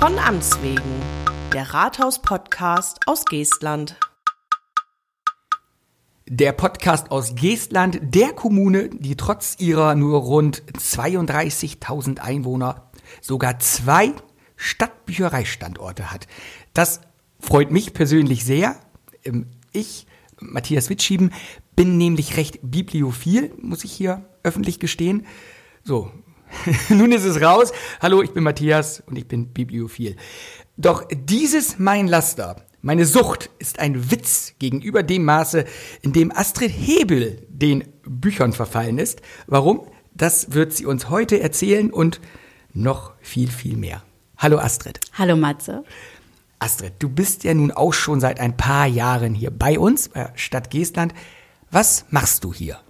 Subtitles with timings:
[0.00, 0.80] Von Amts wegen.
[1.52, 4.00] Der Rathaus-Podcast aus Geestland.
[6.26, 12.90] Der Podcast aus Geestland, der Kommune, die trotz ihrer nur rund 32.000 Einwohner
[13.20, 14.14] sogar zwei
[14.56, 16.26] Stadtbüchereistandorte hat.
[16.72, 17.02] Das
[17.38, 18.76] freut mich persönlich sehr.
[19.22, 20.06] Ähm, Ich,
[20.40, 21.34] Matthias Witschieben,
[21.76, 25.26] bin nämlich recht bibliophil, muss ich hier öffentlich gestehen.
[25.84, 26.10] So,
[26.88, 27.72] nun ist es raus.
[28.00, 30.16] Hallo, ich bin Matthias und ich bin bibliophil.
[30.76, 35.64] Doch dieses mein Laster, meine Sucht, ist ein Witz gegenüber dem Maße,
[36.02, 39.20] in dem Astrid Hebel den Büchern verfallen ist.
[39.46, 39.86] Warum?
[40.14, 42.20] Das wird sie uns heute erzählen und
[42.72, 44.02] noch viel, viel mehr.
[44.38, 45.00] Hallo Astrid.
[45.12, 45.84] Hallo Matze.
[46.58, 50.30] Astrid, du bist ja nun auch schon seit ein paar Jahren hier bei uns, bei
[50.34, 51.14] Stadt Geestland.
[51.70, 52.80] Was machst du hier?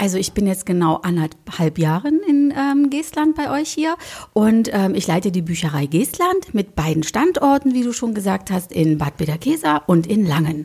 [0.00, 3.98] Also ich bin jetzt genau anderthalb Jahren in ähm, Geestland bei euch hier
[4.32, 8.72] und ähm, ich leite die Bücherei Geestland mit beiden Standorten, wie du schon gesagt hast,
[8.72, 10.64] in Bad Bederkesa und in Langen.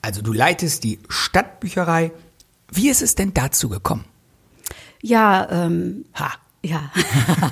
[0.00, 2.12] Also du leitest die Stadtbücherei.
[2.70, 4.04] Wie ist es denn dazu gekommen?
[5.02, 6.30] Ja, ähm, Ha,
[6.66, 6.90] ja,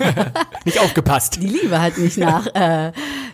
[0.65, 1.37] nicht aufgepasst.
[1.41, 2.93] die Liebe hat mich nach äh,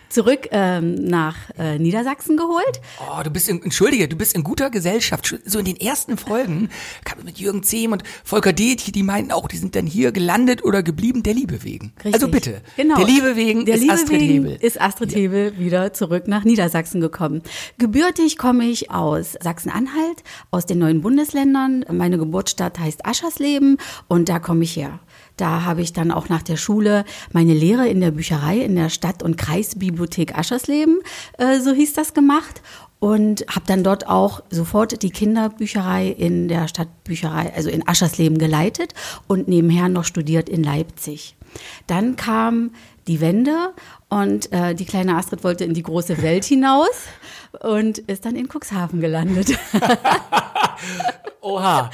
[0.09, 2.81] zurück ähm, nach äh, Niedersachsen geholt.
[2.99, 5.35] Oh, du bist in, entschuldige, du bist in guter Gesellschaft.
[5.45, 6.69] So in den ersten Folgen
[7.05, 10.11] kam es mit Jürgen Zehm und Volker Deth, die meinten auch, die sind dann hier
[10.11, 11.93] gelandet oder geblieben der Liebe wegen.
[11.97, 12.13] Richtig.
[12.13, 12.61] Also bitte.
[12.77, 12.97] Genau.
[12.97, 14.57] Der Liebe wegen Der ist Liebe Astrid wegen Hebel.
[14.61, 17.41] ist Astrid Hebel wieder zurück nach Niedersachsen gekommen.
[17.77, 21.85] Gebürtig komme ich aus Sachsen-Anhalt, aus den neuen Bundesländern.
[21.89, 24.99] Meine Geburtsstadt heißt Aschersleben und da komme ich her.
[25.41, 27.03] Da habe ich dann auch nach der Schule
[27.33, 30.99] meine Lehre in der Bücherei in der Stadt- und Kreisbibliothek Aschersleben,
[31.39, 32.61] äh, so hieß das, gemacht.
[32.99, 38.93] Und habe dann dort auch sofort die Kinderbücherei in der Stadtbücherei, also in Aschersleben geleitet
[39.27, 41.35] und nebenher noch studiert in Leipzig.
[41.87, 42.69] Dann kam
[43.07, 43.73] die Wende
[44.09, 46.89] und äh, die kleine Astrid wollte in die große Welt hinaus
[47.61, 49.57] und ist dann in Cuxhaven gelandet.
[51.41, 51.89] Oha.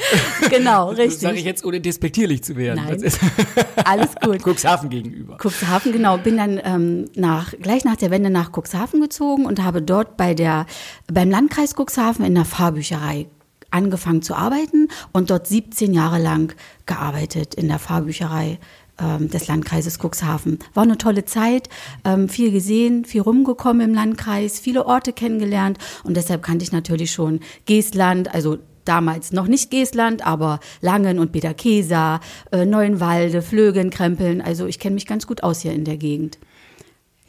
[0.50, 1.20] genau, Das richtig.
[1.22, 2.84] sage ich jetzt, ohne despektierlich zu werden.
[2.86, 3.02] Nein.
[3.02, 3.18] Das
[3.86, 4.44] Alles gut.
[4.44, 5.38] Cuxhaven gegenüber.
[5.42, 6.18] Cuxhaven, genau.
[6.18, 10.34] Bin dann ähm, nach, gleich nach der Wende nach Cuxhaven gezogen und habe dort bei
[10.34, 10.66] der,
[11.12, 13.28] beim Landkreis Cuxhaven in der Fahrbücherei
[13.72, 18.60] angefangen zu arbeiten und dort 17 Jahre lang gearbeitet in der Fahrbücherei
[19.00, 20.60] ähm, des Landkreises Cuxhaven.
[20.74, 21.70] War eine tolle Zeit,
[22.06, 27.12] ähm, viel gesehen, viel rumgekommen im Landkreis, viele Orte kennengelernt und deshalb kannte ich natürlich
[27.12, 32.22] schon Geestland, also damals noch nicht Geestland, aber Langen und Bederkesa,
[32.52, 34.42] äh, Neuenwalde, Flögen, Krempeln.
[34.42, 36.38] Also ich kenne mich ganz gut aus hier in der Gegend.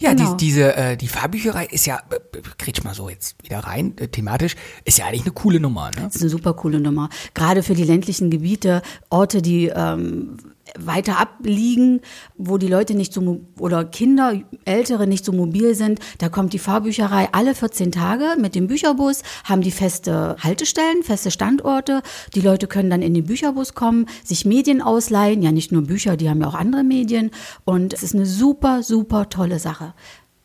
[0.00, 0.34] Ja, Genau.
[0.34, 4.06] die, diese, äh, die Fahrbücherei ist ja, äh, kretsch mal so jetzt wieder rein, äh,
[4.06, 4.54] thematisch,
[4.84, 6.02] ist ja eigentlich eine coole Nummer, ne?
[6.04, 7.08] Das ist eine super coole Nummer.
[7.34, 10.36] Gerade für die ländlichen Gebiete, Orte, die ähm,
[10.78, 12.00] weiter abliegen,
[12.36, 14.34] wo die Leute nicht so oder Kinder,
[14.64, 19.22] Ältere nicht so mobil sind, da kommt die Fahrbücherei alle 14 Tage mit dem Bücherbus,
[19.44, 22.02] haben die feste Haltestellen, feste Standorte.
[22.34, 26.16] Die Leute können dann in den Bücherbus kommen, sich Medien ausleihen, ja nicht nur Bücher,
[26.16, 27.30] die haben ja auch andere Medien
[27.64, 29.94] und es ist eine super, super tolle Sache.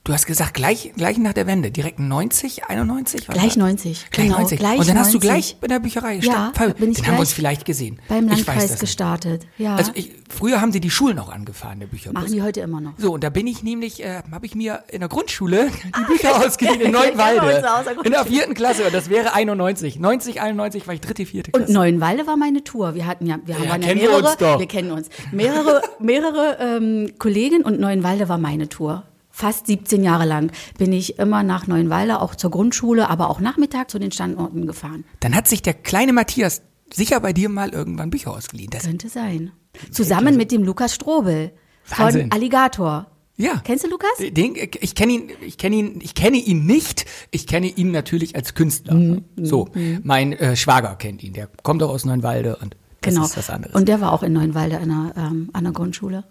[0.05, 3.29] Du hast gesagt, gleich, gleich nach der Wende, direkt 90, 91?
[3.29, 4.59] Was Gleich war- 90, Gleich genau, 90.
[4.59, 5.21] gleich Und dann hast du 90.
[5.21, 6.57] gleich bei der Bücherei Ja, gestartet.
[6.57, 7.99] Fahr- bin ich Dann haben wir uns vielleicht gesehen.
[8.09, 8.79] Beim Landkreis nicht.
[8.81, 9.77] gestartet, ja.
[9.77, 12.21] Also ich, früher haben sie die Schulen auch angefahren, der Bücherbus.
[12.21, 12.95] Machen die heute immer noch.
[12.97, 16.35] So, und da bin ich nämlich, äh, habe ich mir in der Grundschule die Bücher
[16.45, 17.63] ausgeliehen in Ja, Neuenwalde.
[18.03, 19.99] In der vierten Klasse, und das wäre 91.
[19.99, 21.67] 90, 91 war ich dritte, vierte Klasse.
[21.69, 22.93] Und Neuenwalde war meine Tour.
[22.93, 25.07] Wir hatten ja, wir Ja, waren ja kennen wir mehrere, wir kennen uns.
[25.31, 29.05] Mehrere, mehrere ähm, Kollegen und Neuenwalde war meine Tour.
[29.35, 33.89] Fast 17 Jahre lang bin ich immer nach Neuenwalde, auch zur Grundschule, aber auch Nachmittag
[33.89, 35.05] zu den Standorten gefahren.
[35.21, 36.61] Dann hat sich der kleine Matthias
[36.93, 38.69] sicher bei dir mal irgendwann Bücher ausgeliehen.
[38.69, 39.51] Das, Könnte sein.
[39.89, 41.51] Zusammen mit dem Lukas Strobel
[41.83, 42.31] von Wahnsinn.
[42.31, 43.07] Alligator.
[43.35, 43.59] ja.
[43.63, 44.11] Kennst du Lukas?
[44.19, 47.05] Den, ich kenne ihn, ich kenne ihn, ich kenne ihn nicht.
[47.31, 48.93] Ich kenne ihn natürlich als Künstler.
[48.93, 49.25] Mhm.
[49.35, 49.67] So,
[50.03, 51.33] mein äh, Schwager kennt ihn.
[51.33, 53.25] Der kommt auch aus Neuenwalde und das genau.
[53.25, 53.73] ist was anderes.
[53.73, 56.23] Und der war auch in Neuenwalde an der, ähm, an der Grundschule.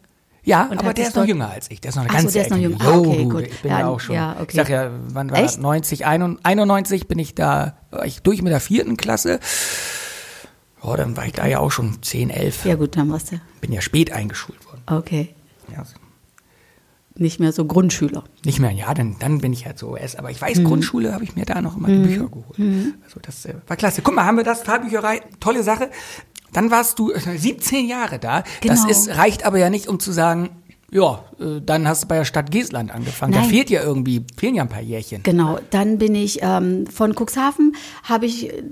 [0.44, 1.80] Ja, und aber der ist noch jünger als ich.
[1.80, 2.76] Der ist noch eine Ach so, ganze der ist noch jünger.
[2.80, 3.42] Ah, okay, gut.
[3.46, 4.14] Ich bin Ja, ja auch schon.
[4.14, 4.46] ja, okay.
[4.48, 5.54] Ich sag ja, wann war Echt?
[5.54, 5.58] das?
[5.58, 9.38] 90, 91 bin ich da, war ich durch mit der vierten Klasse.
[10.82, 12.64] Oh, dann war ich da ja auch schon 10, 11.
[12.64, 13.40] Ja gut, dann warst du.
[13.60, 14.82] Bin ja spät eingeschult worden.
[14.86, 15.32] Okay.
[15.72, 15.84] Ja,
[17.14, 18.24] Nicht mehr so Grundschüler.
[18.44, 20.16] Nicht mehr, ja, dann, dann bin ich halt so OS.
[20.16, 20.64] Aber ich weiß, Mhm.
[20.64, 22.58] Grundschule habe ich mir da noch immer die Bücher geholt.
[23.04, 24.02] Also das äh, war klasse.
[24.02, 25.90] Guck mal, haben wir das, Fahrbücherei, tolle Sache.
[26.52, 28.43] Dann warst du äh, 17 Jahre da.
[28.66, 28.88] Das Genau.
[28.90, 30.50] ist, reicht aber ja nicht, um zu sagen,
[30.90, 33.32] ja, äh, dann hast du bei der Stadt Geestland angefangen.
[33.32, 33.49] Da Nein.
[33.49, 35.22] fehlt ja irgendwie, fehlen ja ein paar Jährchen.
[35.22, 38.62] Genau, dann bin ich ähm, von Cuxhaven, habe ich äh,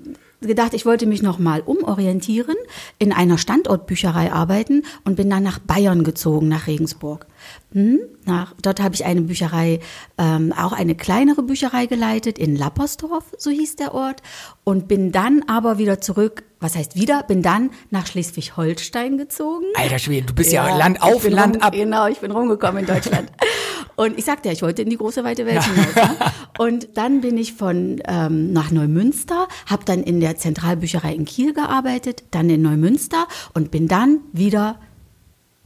[0.42, 2.56] gedacht, ich wollte mich nochmal umorientieren,
[2.98, 7.26] in einer Standortbücherei arbeiten und bin dann nach Bayern gezogen, nach Regensburg.
[7.72, 9.80] Hm, nach, dort habe ich eine Bücherei,
[10.18, 14.22] ähm, auch eine kleinere Bücherei geleitet in Lappersdorf, so hieß der Ort,
[14.64, 19.64] und bin dann aber wieder zurück, was heißt wieder, bin dann nach Schleswig-Holstein gezogen.
[19.74, 21.72] Alter Schwede, du bist ja, ja Land auf, Land rum, ab.
[21.72, 23.30] Genau, ich bin rumgekommen in Deutschland.
[23.96, 25.94] und ich sagte ja, ich wollte in die große weite Welt hinaus.
[25.94, 26.16] Ne?
[26.58, 31.54] Und dann bin ich von ähm, nach Neumünster, habe dann in der Zentralbücherei in Kiel
[31.54, 34.78] gearbeitet, dann in Neumünster und bin dann wieder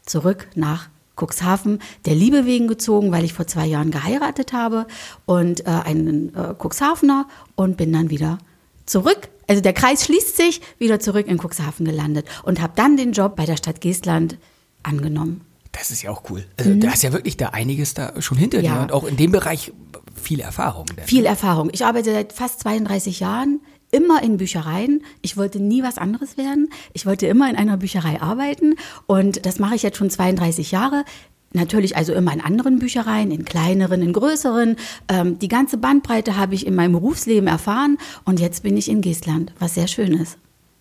[0.07, 4.87] zurück nach Cuxhaven der Liebe wegen gezogen, weil ich vor zwei Jahren geheiratet habe
[5.27, 8.39] und äh, einen äh, Cuxhavener und bin dann wieder
[8.87, 9.29] zurück.
[9.47, 13.37] Also der Kreis schließt sich, wieder zurück in Cuxhaven gelandet und habe dann den Job
[13.37, 14.39] bei der Stadt Geestland
[14.83, 15.43] angenommen.
[15.73, 16.45] Das ist ja auch cool.
[16.57, 16.81] Also mhm.
[16.81, 18.75] da ist ja wirklich da einiges da schon hinter ja.
[18.75, 19.73] dir und auch in dem Bereich
[20.15, 20.87] viel Erfahrung.
[20.97, 21.05] Denn.
[21.07, 21.69] Viel Erfahrung.
[21.73, 23.61] Ich arbeite seit fast 32 Jahren
[23.95, 25.03] immer in Büchereien.
[25.23, 26.69] Ich wollte nie was anderes werden.
[26.93, 28.75] Ich wollte immer in einer Bücherei arbeiten
[29.07, 31.05] und das mache ich jetzt schon 32 Jahre.
[31.53, 34.75] Natürlich also immer in anderen Büchereien, in kleineren, in größeren.
[35.09, 39.01] Ähm, die ganze Bandbreite habe ich in meinem Berufsleben erfahren und jetzt bin ich in
[39.01, 40.37] Geestland, was sehr schön ist.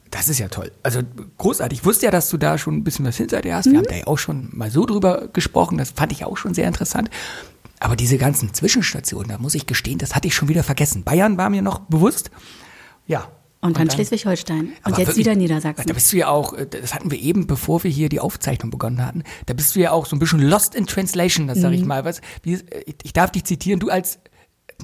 [0.10, 0.72] Das ist ja toll.
[0.82, 1.02] Also
[1.38, 1.80] großartig.
[1.80, 3.66] Ich wusste ja, dass du da schon ein bisschen was hinter dir hast.
[3.66, 3.78] Wir mhm.
[3.78, 5.78] haben da ja auch schon mal so drüber gesprochen.
[5.78, 7.12] Das fand ich auch schon sehr interessant.
[7.80, 11.04] Aber diese ganzen Zwischenstationen, da muss ich gestehen, das hatte ich schon wieder vergessen.
[11.04, 12.32] Bayern war mir noch bewusst.
[13.14, 13.32] Ja.
[13.62, 14.74] Und dann, dann Schleswig-Holstein.
[14.84, 15.88] Und jetzt wirklich, wieder Niedersachsen.
[15.88, 18.72] Da bist du ja auch, äh, das hatten wir eben, bevor wir hier die Aufzeichnung
[18.72, 21.72] begonnen hatten, da bist du ja auch so ein bisschen lost in translation, das sag
[21.72, 21.88] ich mhm.
[21.88, 22.04] mal.
[22.04, 22.60] Was, wie,
[23.04, 24.20] ich darf dich zitieren, du als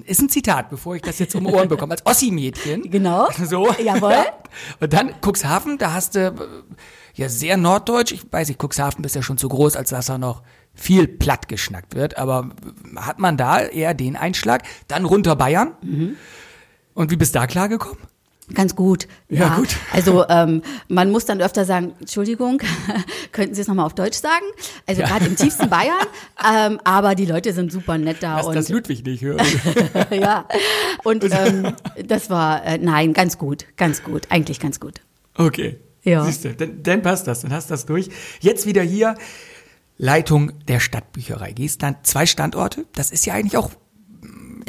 [0.05, 2.83] ist ein Zitat, bevor ich das jetzt um Ohren bekomme, als Ossi-Mädchen.
[2.89, 3.27] Genau.
[3.45, 3.69] So.
[3.83, 4.11] Jawohl.
[4.11, 4.25] Ja.
[4.79, 6.33] Und dann Cuxhaven, da hast du
[7.15, 8.11] ja sehr norddeutsch.
[8.11, 10.43] Ich weiß nicht, Cuxhaven ist ja schon zu groß, als dass er noch
[10.73, 12.17] viel platt geschnackt wird.
[12.17, 12.51] Aber
[12.95, 14.63] hat man da eher den Einschlag?
[14.87, 15.73] Dann runter Bayern.
[15.81, 16.15] Mhm.
[16.93, 17.99] Und wie bist du da klargekommen?
[18.53, 19.07] Ganz gut.
[19.29, 19.75] Ja, ja, gut.
[19.93, 22.61] Also ähm, man muss dann öfter sagen, Entschuldigung,
[23.31, 24.45] könnten Sie es nochmal auf Deutsch sagen?
[24.85, 25.07] Also ja.
[25.07, 26.05] gerade im tiefsten Bayern.
[26.43, 28.37] Ähm, aber die Leute sind super nett da.
[28.37, 29.45] Lass und, das Ludwig nicht hören.
[30.11, 30.45] ja.
[31.03, 31.73] Und ähm,
[32.05, 35.01] das war, äh, nein, ganz gut, ganz gut, eigentlich ganz gut.
[35.35, 35.79] Okay.
[36.03, 36.23] Ja.
[36.23, 38.09] Siehst du, dann, dann passt das, dann hast du das durch.
[38.39, 39.15] Jetzt wieder hier
[39.97, 41.97] Leitung der Stadtbücherei Geestland.
[42.03, 43.71] Zwei Standorte, das ist ja eigentlich auch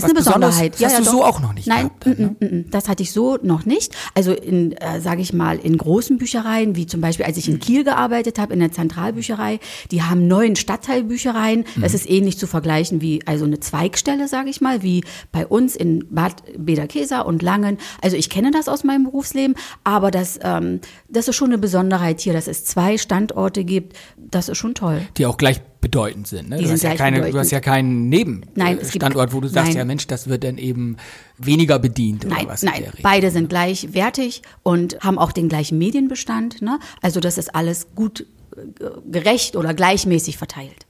[0.04, 0.74] ist eine Besonderheit.
[0.74, 1.12] Das hast ja, du doch.
[1.12, 2.36] so auch noch nicht Nein, gehabt, ne?
[2.40, 3.94] m -m -m das hatte ich so noch nicht.
[4.14, 7.58] Also in, äh, sage ich mal, in großen Büchereien, wie zum Beispiel, als ich in
[7.58, 9.60] Kiel gearbeitet habe, in der Zentralbücherei,
[9.90, 11.64] die haben neun Stadtteilbüchereien.
[11.76, 11.82] Mhm.
[11.82, 15.76] Das ist ähnlich zu vergleichen wie also eine Zweigstelle, sage ich mal, wie bei uns
[15.76, 17.78] in Bad Bederkesa und Langen.
[18.02, 22.20] Also ich kenne das aus meinem Berufsleben, aber das, ähm, das ist schon eine Besonderheit
[22.20, 23.96] hier, dass es zwei Standorte gibt.
[24.16, 25.02] Das ist schon toll.
[25.16, 26.50] Die auch gleich bedeutend sind.
[26.50, 26.58] Ne?
[26.58, 29.76] Du, hast ja keine, du hast ja keinen Nebenstandort, wo du sagst, nein.
[29.78, 30.96] ja Mensch, das wird dann eben
[31.38, 32.62] weniger bedient nein, oder was.
[32.62, 36.62] Nein, beide sind gleichwertig und haben auch den gleichen Medienbestand.
[36.62, 36.78] Ne?
[37.00, 38.62] Also das ist alles gut äh,
[39.10, 40.86] gerecht oder gleichmäßig verteilt.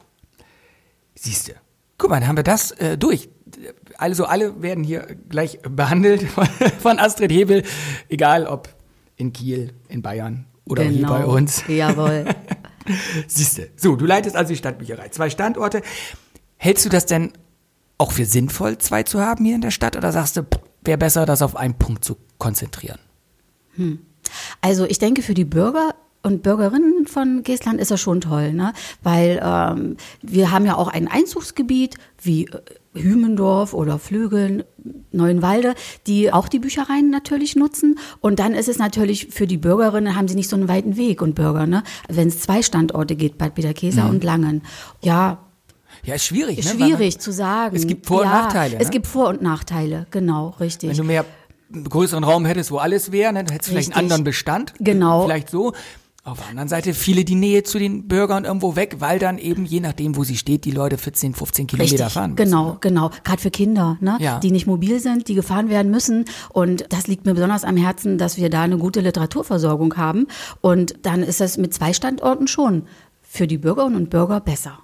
[1.14, 1.52] Siehst du.
[1.98, 3.28] Guck mal, dann haben wir das äh, durch.
[3.98, 6.26] Also alle werden hier gleich behandelt
[6.80, 7.62] von Astrid Hebel,
[8.08, 8.74] egal ob
[9.16, 10.96] in Kiel, in Bayern oder genau.
[10.96, 11.62] hier bei uns.
[11.68, 12.24] Jawohl.
[13.26, 13.70] Siehste.
[13.76, 15.08] So, du leitest also die Stadtbücherei.
[15.08, 15.82] Zwei Standorte.
[16.56, 17.32] Hältst du das denn
[17.98, 19.96] auch für sinnvoll, zwei zu haben hier in der Stadt?
[19.96, 20.46] Oder sagst du,
[20.82, 22.98] wäre besser, das auf einen Punkt zu konzentrieren?
[23.76, 24.00] Hm.
[24.60, 28.72] Also ich denke, für die Bürger und Bürgerinnen von Geestland ist das schon toll, ne?
[29.02, 32.60] Weil ähm, wir haben ja auch ein Einzugsgebiet wie äh,
[32.94, 34.64] Hümendorf oder Flügeln,
[35.12, 35.74] Neuenwalde,
[36.06, 37.98] die auch die Büchereien natürlich nutzen.
[38.20, 41.22] Und dann ist es natürlich für die Bürgerinnen, haben sie nicht so einen weiten Weg
[41.22, 41.84] und Bürger, ne?
[42.08, 44.10] Wenn es zwei Standorte gibt, Bad Peterkesa mhm.
[44.10, 44.62] und Langen.
[45.02, 45.38] Ja,
[46.04, 46.64] ja, ist schwierig.
[46.64, 46.70] Ne?
[46.70, 47.76] Schwierig zu sagen.
[47.76, 48.76] Es gibt Vor- und ja, Nachteile.
[48.78, 48.90] Es ne?
[48.92, 50.90] gibt Vor- und Nachteile, genau, richtig.
[50.90, 51.24] Wenn du mehr
[51.72, 54.74] einen größeren Raum hättest, wo alles wäre, ne, dann hättest du vielleicht einen anderen Bestand.
[54.80, 55.24] Genau.
[55.24, 55.72] Vielleicht so.
[56.22, 59.64] Auf der anderen Seite viele die Nähe zu den Bürgern irgendwo weg, weil dann eben
[59.64, 62.44] je nachdem, wo sie steht, die Leute 14, 15 Kilometer Richtig, fahren müssen.
[62.44, 63.10] Genau, genau.
[63.24, 64.18] Gerade für Kinder, ne?
[64.20, 64.38] Ja.
[64.38, 66.26] die nicht mobil sind, die gefahren werden müssen.
[66.50, 70.26] Und das liegt mir besonders am Herzen, dass wir da eine gute Literaturversorgung haben.
[70.60, 72.82] Und dann ist es mit zwei Standorten schon
[73.22, 74.78] für die Bürgerinnen und Bürger besser.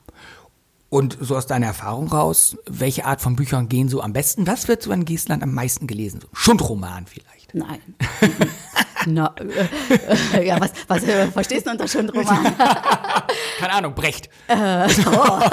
[0.88, 4.46] Und so aus deiner Erfahrung raus, welche Art von Büchern gehen so am besten?
[4.46, 6.20] Was wird so in Gießland am meisten gelesen?
[6.22, 7.35] So Schundroman vielleicht?
[7.56, 7.80] Nein.
[9.06, 12.44] Na, äh, äh, ja, was, was äh, verstehst du unter Schundroman?
[13.58, 14.28] Keine Ahnung, Brecht.
[14.48, 15.40] Äh, oh.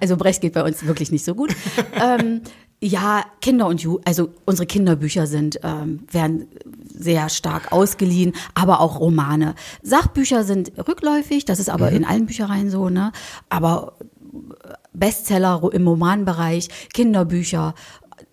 [0.00, 1.54] Also Brecht geht bei uns wirklich nicht so gut.
[1.94, 2.40] Ähm,
[2.80, 6.48] ja, Kinder und Ju, also unsere Kinderbücher sind, ähm, werden
[6.92, 9.54] sehr stark ausgeliehen, aber auch Romane.
[9.82, 11.98] Sachbücher sind rückläufig, das ist aber mhm.
[11.98, 13.12] in allen Büchereien so, ne?
[13.48, 13.92] Aber
[14.92, 17.74] Bestseller im Romanbereich, Kinderbücher,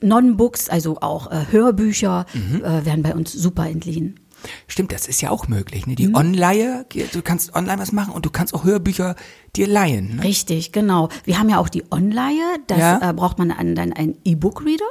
[0.01, 2.63] Non-Books, also auch äh, Hörbücher, mhm.
[2.63, 4.19] äh, werden bei uns super entliehen.
[4.67, 5.85] Stimmt, das ist ja auch möglich.
[5.85, 5.95] Ne?
[5.95, 9.15] Die Online, du kannst online was machen und du kannst auch Hörbücher
[9.55, 10.15] dir leihen.
[10.15, 10.23] Ne?
[10.23, 11.09] Richtig, genau.
[11.25, 13.09] Wir haben ja auch die Online, das Ja.
[13.09, 14.85] äh, braucht man dann dann einen E-Book-Reader.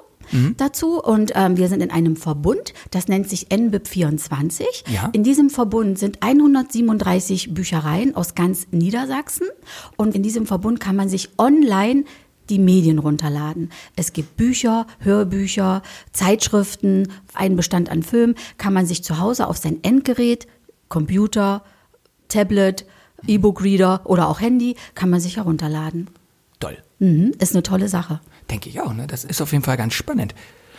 [0.58, 4.84] Dazu und ähm, wir sind in einem Verbund, das nennt sich NBIP 24.
[4.92, 5.08] Ja.
[5.14, 9.46] In diesem Verbund sind 137 Büchereien aus ganz Niedersachsen
[9.96, 12.04] und in diesem Verbund kann man sich online
[12.50, 13.70] die Medien runterladen.
[13.96, 19.56] Es gibt Bücher, Hörbücher, Zeitschriften, einen Bestand an Filmen, kann man sich zu Hause auf
[19.56, 20.46] sein Endgerät,
[20.88, 21.62] Computer,
[22.28, 22.86] Tablet,
[23.26, 26.08] E-Book-Reader oder auch Handy, kann man sich herunterladen.
[26.60, 26.78] Toll.
[26.98, 28.20] Mhm, ist eine tolle Sache.
[28.50, 29.06] Denke ich auch, ne?
[29.06, 30.34] Das ist auf jeden Fall ganz spannend.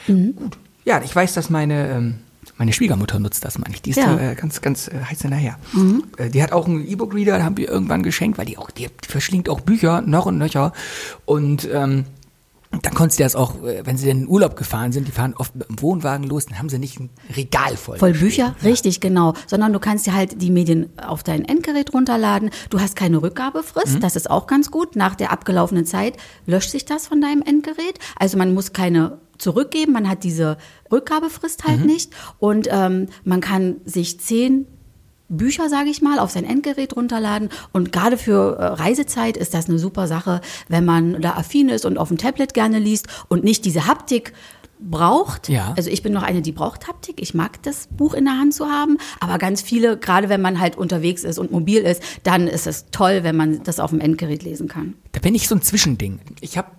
[0.07, 0.35] Mhm.
[0.35, 0.57] Gut.
[0.85, 2.15] Ja, ich weiß, dass meine, ähm,
[2.59, 3.81] meine Schwiegermutter nutzt das, meine ich.
[3.81, 4.07] Die ist Ja.
[4.07, 4.17] Mhm.
[4.17, 5.57] da äh, ganz, ganz äh, heiß hinterher.
[6.17, 8.87] Äh, die hat auch einen E-Book-Reader, den haben wir irgendwann geschenkt, weil die auch, die
[9.07, 10.73] verschlingt auch Bücher, noch und nöcher.
[11.25, 12.05] Und ähm,
[12.71, 15.33] dann konnte sie das auch, äh, wenn sie in den Urlaub gefahren sind, die fahren
[15.37, 17.97] oft mit dem Wohnwagen los, dann haben sie nicht ein Regal voll.
[17.97, 18.13] Voll.
[18.13, 19.33] Bücher, richtig, genau.
[19.47, 22.51] Sondern du kannst dir halt die Medien auf dein Endgerät runterladen.
[22.69, 24.95] Du hast keine Rückgabefrist, das ist auch ganz gut.
[24.95, 27.97] Nach der abgelaufenen Zeit löscht sich das von deinem Endgerät.
[28.17, 30.57] Also man muss keine zurückgeben, man hat diese
[30.91, 32.13] Rückgabefrist halt nicht.
[32.37, 34.67] Und ähm, man kann sich zehn
[35.29, 37.49] Bücher, sage ich mal, auf sein Endgerät runterladen.
[37.71, 41.85] Und gerade für äh, Reisezeit ist das eine super Sache, wenn man da affin ist
[41.85, 44.33] und auf dem Tablet gerne liest und nicht diese Haptik
[44.81, 45.49] braucht.
[45.49, 45.73] Ja.
[45.77, 47.21] Also ich bin noch eine, die braucht Haptik.
[47.21, 48.97] Ich mag das Buch in der Hand zu haben.
[49.19, 52.85] Aber ganz viele, gerade wenn man halt unterwegs ist und mobil ist, dann ist es
[52.91, 54.95] toll, wenn man das auf dem Endgerät lesen kann.
[55.11, 56.19] Da bin ich so ein Zwischending.
[56.39, 56.69] Ich habe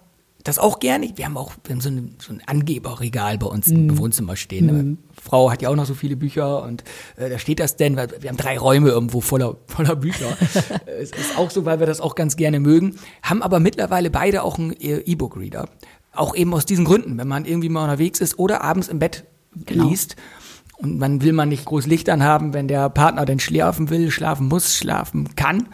[0.44, 1.12] das auch gerne.
[1.16, 3.90] Wir haben auch wir haben so, ein, so ein Angeberregal bei uns Mhm.
[3.90, 4.66] im Wohnzimmer stehen.
[4.66, 4.96] Ne?
[5.22, 6.84] Frau hat ja auch noch so viele Bücher und
[7.16, 10.26] äh, da steht das denn, weil wir haben drei Räume irgendwo voller, voller Bücher.
[10.86, 12.96] Äh, es ist auch so, weil wir das auch ganz gerne mögen.
[13.22, 15.68] Haben aber mittlerweile beide auch einen äh, E-Book-Reader.
[16.12, 19.24] Auch eben aus diesen Gründen, wenn man irgendwie mal unterwegs ist oder abends im Bett
[19.66, 19.88] Genau.
[19.88, 20.16] liest.
[20.78, 24.48] Und man will man nicht groß Licht anhaben, wenn der Partner denn schlafen will, schlafen
[24.48, 25.68] muss, schlafen kann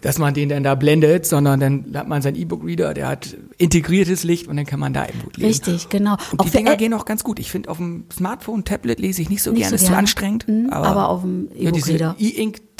[0.00, 4.24] dass man den dann da blendet, sondern dann hat man seinen E-Book-Reader, der hat integriertes
[4.24, 5.48] Licht und dann kann man da eben gut lesen.
[5.48, 6.16] Richtig, genau.
[6.32, 7.38] Und Auch die Dinger El- gehen auch ganz gut.
[7.38, 9.96] Ich finde, auf dem Smartphone, Tablet lese ich nicht so Nicht gerne, so ist zu
[9.96, 10.48] anstrengend.
[10.48, 12.14] Mhm, aber auf dem ja, diese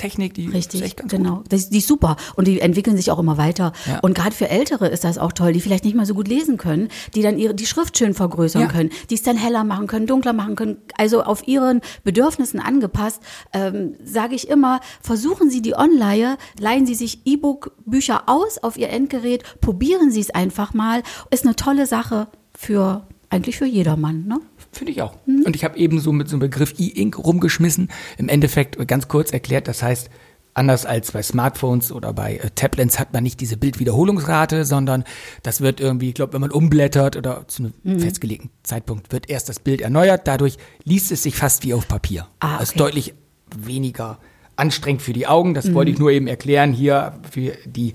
[0.01, 1.37] E-Ink-Technik, die ist Richtig, echt ganz genau.
[1.37, 1.53] gut.
[1.53, 3.73] Die ist super und die entwickeln sich auch immer weiter.
[3.87, 4.01] Ja.
[4.01, 6.57] Und gerade für Ältere ist das auch toll, die vielleicht nicht mal so gut lesen
[6.57, 8.69] können, die dann ihre die Schrift schön vergrößern Ja.
[8.69, 13.23] können, die es dann heller machen können, dunkler machen können, also auf ihren Bedürfnissen angepasst.
[13.53, 18.91] Ähm, Sage ich immer, versuchen Sie die Online, leihen Sie sich E-Book-Bücher aus auf Ihr
[18.91, 21.03] Endgerät, probieren Sie es einfach mal.
[21.31, 24.27] Ist eine tolle Sache für eigentlich für jedermann.
[24.27, 24.41] Ne?
[24.73, 25.15] Finde ich auch.
[25.27, 25.43] Mhm.
[25.47, 27.91] Und ich habe eben so mit so einem Begriff E-Ink rumgeschmissen.
[28.19, 30.11] Im Endeffekt ganz kurz erklärt, das heißt,
[30.55, 35.05] anders als bei Smartphones oder bei äh, Tablets hat man nicht diese Bildwiederholungsrate, sondern
[35.43, 38.01] das wird irgendwie, ich glaube, wenn man umblättert oder zu einem Mhm.
[38.01, 40.27] festgelegten Zeitpunkt wird erst das Bild erneuert.
[40.27, 42.27] Dadurch liest es sich fast wie auf Papier.
[42.41, 42.79] Ah, Das ist okay.
[42.79, 43.15] deutlich
[43.57, 44.19] weniger
[44.57, 45.51] anstrengend für die Augen.
[45.51, 45.55] Mhm.
[45.55, 47.95] Das wollte ich nur eben erklären hier für die,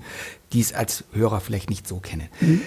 [0.52, 2.28] die es als Hörer vielleicht nicht so kennen.
[2.40, 2.62] Mhm.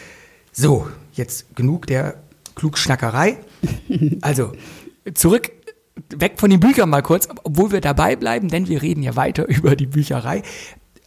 [0.51, 2.15] So, jetzt genug der
[2.55, 3.37] Klugschnackerei.
[4.21, 4.53] Also,
[5.13, 5.51] zurück,
[6.15, 9.47] weg von den Büchern mal kurz, obwohl wir dabei bleiben, denn wir reden ja weiter
[9.49, 10.43] über die Bücherei.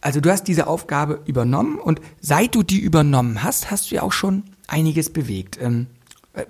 [0.01, 4.03] Also, du hast diese Aufgabe übernommen und seit du die übernommen hast, hast du ja
[4.03, 5.57] auch schon einiges bewegt.
[5.61, 5.87] Ähm,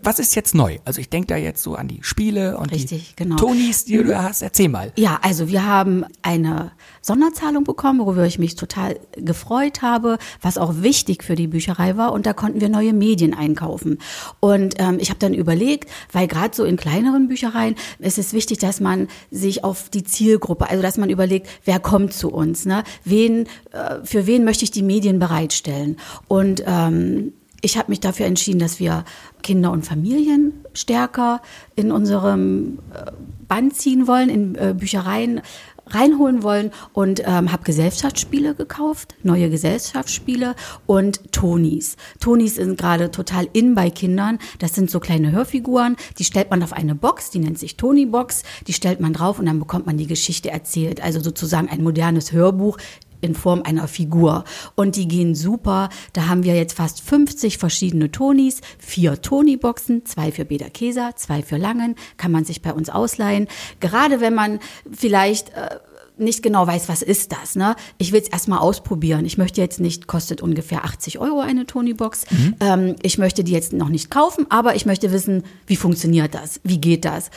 [0.01, 0.77] was ist jetzt neu?
[0.85, 3.35] Also, ich denke da jetzt so an die Spiele und Richtig, die genau.
[3.35, 4.41] Tonis, die du hast.
[4.41, 4.93] Erzähl mal.
[4.95, 6.71] Ja, also wir haben eine
[7.01, 12.13] Sonderzahlung bekommen, worüber ich mich total gefreut habe, was auch wichtig für die Bücherei war.
[12.13, 13.97] Und da konnten wir neue Medien einkaufen.
[14.39, 18.59] Und ähm, ich habe dann überlegt, weil gerade so in kleineren Büchereien ist es wichtig,
[18.59, 22.85] dass man sich auf die Zielgruppe, also dass man überlegt, wer kommt zu uns, ne?
[23.03, 25.97] Wen, äh, für wen möchte ich die Medien bereitstellen?
[26.29, 27.33] Und ähm,
[27.63, 29.05] ich habe mich dafür entschieden, dass wir
[29.41, 31.41] Kinder und Familien stärker
[31.75, 33.11] in unserem äh,
[33.47, 35.41] Band ziehen wollen, in äh, Büchereien
[35.87, 40.55] reinholen wollen und ähm, habe Gesellschaftsspiele gekauft, neue Gesellschaftsspiele
[40.85, 41.95] und Tonis.
[42.19, 44.39] Tonis sind gerade total in bei Kindern.
[44.59, 48.43] Das sind so kleine Hörfiguren, die stellt man auf eine Box, die nennt sich Tony-Box,
[48.67, 51.01] die stellt man drauf und dann bekommt man die Geschichte erzählt.
[51.01, 52.77] Also sozusagen ein modernes Hörbuch
[53.23, 54.43] in Form einer Figur.
[54.75, 55.89] Und die gehen super.
[56.13, 61.41] Da haben wir jetzt fast 50 verschiedene Tonis, vier Toni-Boxen, zwei für Beda Kesa, zwei
[61.41, 63.47] für Langen, kann man sich bei uns ausleihen.
[63.79, 64.59] Gerade wenn man
[64.91, 65.77] vielleicht äh,
[66.17, 67.55] nicht genau weiß, was ist das.
[67.55, 67.75] Ne?
[67.97, 69.25] Ich will es erstmal ausprobieren.
[69.25, 72.25] Ich möchte jetzt nicht, kostet ungefähr 80 Euro eine Tony-Box.
[72.59, 76.59] Ähm, ich möchte die jetzt noch nicht kaufen, aber ich möchte wissen, wie funktioniert das?
[76.63, 77.31] Wie geht das?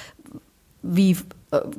[0.86, 1.16] wie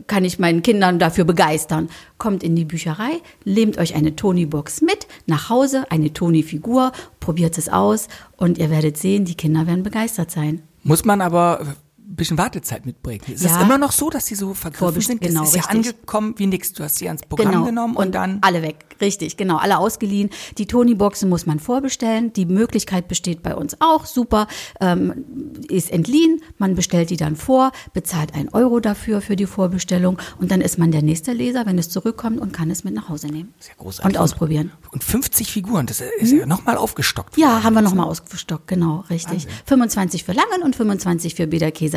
[0.08, 1.90] kann ich meinen Kindern dafür begeistern?
[2.18, 7.70] Kommt in die Bücherei, nehmt euch eine Toni-Box mit, nach Hause, eine Toni-Figur, probiert es
[7.70, 10.62] aus und ihr werdet sehen, die Kinder werden begeistert sein.
[10.84, 11.76] Muss man aber
[12.16, 13.22] bisschen Wartezeit mitbringen.
[13.28, 13.58] Ist Ja.
[13.58, 15.22] es immer noch so, dass die so vergriffen sind?
[15.24, 16.74] Das genau, ist ja angekommen wie nix.
[16.74, 18.86] Du hast sie ans Programm genommen und, dann alle weg.
[19.02, 20.30] Richtig, genau, alle ausgeliehen.
[20.58, 22.34] Die Tony-Boxen muss man vorbestellen.
[22.34, 24.06] Die Möglichkeit besteht bei uns auch.
[24.06, 24.48] Super,
[24.82, 25.26] ähm,
[25.70, 26.42] ist entliehen.
[26.58, 30.80] Man bestellt die dann vor, bezahlt ein Euro dafür für die Vorbestellung und dann ist
[30.80, 33.76] man der nächste Leser, wenn es zurückkommt und kann es mit nach Hause nehmen Sehr
[33.76, 34.16] großartig.
[34.16, 34.72] und ausprobieren.
[34.92, 37.38] Und 50 Figuren, das ist ja nochmal aufgestockt.
[37.38, 39.48] Ja, haben wir nochmal ausgestockt, genau, richtig.
[39.66, 41.46] 25 für Langen und 25 für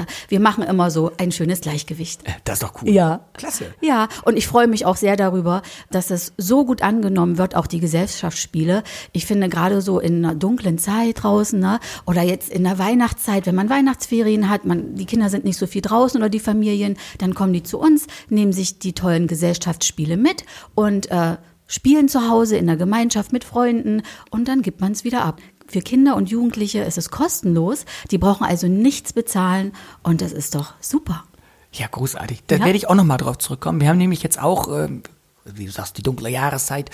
[0.01, 0.29] Bederkäser.
[0.29, 2.27] Wir machen immer so ein schönes Gleichgewicht.
[2.27, 2.91] Äh, Das ist doch cool.
[2.91, 3.21] Ja.
[3.35, 3.67] Klasse.
[3.81, 7.67] Ja, und ich freue mich auch sehr darüber, dass es so gut angenommen wird, auch
[7.67, 8.83] die Gesellschaftsspiele.
[9.13, 13.47] Ich finde gerade so in einer dunklen Zeit draußen, ne, oder jetzt in der Weihnachtszeit,
[13.47, 16.97] wenn man Weihnachtsferien hat, man, die Kinder sind nicht so viel draußen oder die Familien,
[17.19, 22.29] dann kommen die zu uns, nehmen sich die tollen Gesellschaftsspiele mit und äh, spielen zu
[22.29, 25.41] Hause in der Gemeinschaft mit Freunden und dann gibt man es wieder ab.
[25.71, 27.85] Für Kinder und Jugendliche ist es kostenlos.
[28.11, 29.73] Die brauchen also nichts bezahlen
[30.03, 31.25] und das ist doch super.
[31.73, 32.43] Ja, großartig.
[32.49, 32.65] Da Ja.
[32.65, 33.81] werde ich auch nochmal drauf zurückkommen.
[33.81, 35.03] Wir haben nämlich jetzt auch, ähm,
[35.45, 36.91] wie du sagst, die dunkle Jahreszeit,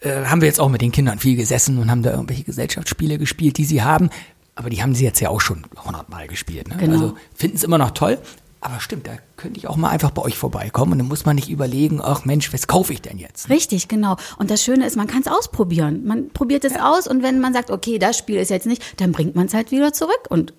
[0.00, 3.16] äh, haben wir jetzt auch mit den Kindern viel gesessen und haben da irgendwelche Gesellschaftsspiele
[3.16, 4.10] gespielt, die sie haben.
[4.56, 6.68] Aber die haben sie jetzt ja auch schon hundertmal gespielt.
[6.68, 6.76] Ne?
[6.76, 6.92] Genau.
[6.92, 8.18] Also finden es immer noch toll.
[8.64, 11.36] Aber stimmt, da könnte ich auch mal einfach bei euch vorbeikommen und dann muss man
[11.36, 13.50] nicht überlegen, ach Mensch, was kaufe ich denn jetzt?
[13.50, 14.16] Richtig, genau.
[14.38, 16.02] Und das Schöne ist, man kann es ausprobieren.
[16.06, 19.12] Man probiert es aus und wenn man sagt, okay, das Spiel ist jetzt nicht, dann
[19.12, 20.54] bringt man es halt wieder zurück und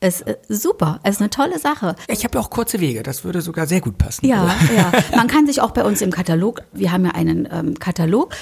[0.00, 0.98] es ist super.
[1.02, 1.94] Es ist eine tolle Sache.
[2.08, 4.24] Ich habe ja auch kurze Wege, das würde sogar sehr gut passen.
[4.24, 4.90] Ja, ja.
[5.14, 8.34] Man kann sich auch bei uns im Katalog, wir haben ja einen ähm, Katalog,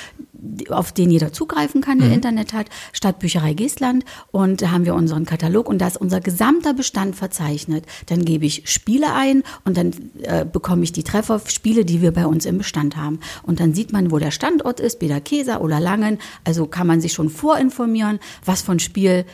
[0.70, 4.04] auf den jeder zugreifen kann, der Internet hat, Stadtbücherei Geestland.
[4.30, 7.84] Und da haben wir unseren Katalog und da ist unser gesamter Bestand verzeichnet.
[8.06, 9.92] Dann gebe ich Spiele ein und dann
[10.22, 13.20] äh, bekomme ich die Trefferspiele, die wir bei uns im Bestand haben.
[13.42, 16.18] Und dann sieht man, wo der Standort ist, Bederkesa oder Langen.
[16.44, 19.24] Also kann man sich schon vorinformieren, was von Spiel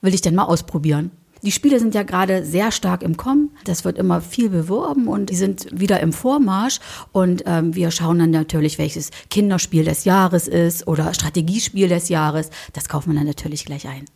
[0.00, 1.10] will ich denn mal ausprobieren.
[1.44, 3.50] Die Spiele sind ja gerade sehr stark im Kommen.
[3.64, 6.80] Das wird immer viel beworben und die sind wieder im Vormarsch.
[7.12, 12.48] Und ähm, wir schauen dann natürlich, welches Kinderspiel des Jahres ist oder Strategiespiel des Jahres.
[12.72, 14.06] Das kaufen wir dann natürlich gleich ein.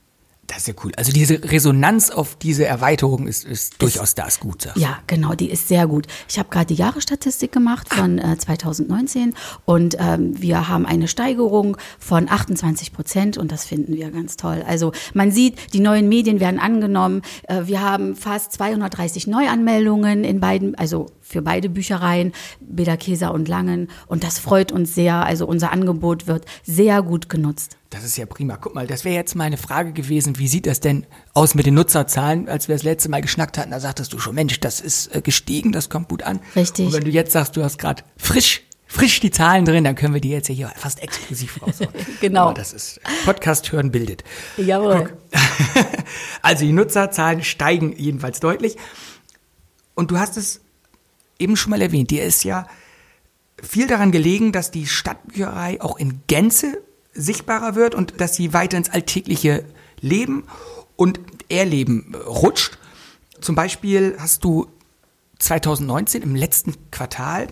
[0.49, 0.93] Das ist ja cool.
[0.97, 4.63] Also diese Resonanz auf diese Erweiterung ist, ist durchaus da, ist gut.
[4.63, 4.81] sagst du.
[4.81, 6.07] Ja, genau, die ist sehr gut.
[6.29, 9.35] Ich habe gerade die Jahresstatistik gemacht von äh, 2019
[9.65, 14.65] und ähm, wir haben eine Steigerung von 28 Prozent und das finden wir ganz toll.
[14.67, 17.23] Also man sieht, die neuen Medien werden angenommen.
[17.45, 23.49] Äh, wir haben fast 230 Neuanmeldungen in beiden, also für beide Büchereien, Beda Kesa und
[23.49, 25.25] Langen und das freut uns sehr.
[25.25, 27.77] Also unser Angebot wird sehr gut genutzt.
[27.91, 28.57] Das ist ja prima.
[28.57, 30.39] Guck mal, das wäre jetzt meine Frage gewesen.
[30.39, 32.49] Wie sieht das denn aus mit den Nutzerzahlen?
[32.49, 35.23] Als wir das letzte Mal geschnackt hatten, da sagtest du schon, Mensch, das ist äh,
[35.23, 36.41] gestiegen, das kommt gut an.
[36.55, 36.87] Richtig.
[36.87, 40.13] Und wenn du jetzt sagst, du hast gerade frisch, frisch die Zahlen drin, dann können
[40.13, 41.93] wir die jetzt ja hier fast exklusiv raushauen.
[42.21, 42.47] Genau.
[42.47, 44.25] Aber das ist Podcast hören bildet.
[44.57, 45.13] Jawohl.
[46.43, 48.77] Also die Nutzerzahlen steigen jedenfalls deutlich.
[49.95, 50.63] Und du hast es
[51.39, 52.67] eben schon mal erwähnt, dir ist ja
[53.63, 58.77] viel daran gelegen, dass die Stadtbücherei auch in Gänze sichtbarer wird und dass sie weiter
[58.77, 59.65] ins alltägliche
[60.01, 60.45] Leben
[60.97, 62.79] und Erleben rutscht.
[63.41, 64.67] Zum Beispiel hast du
[65.39, 67.49] 2019 im letzten Quartal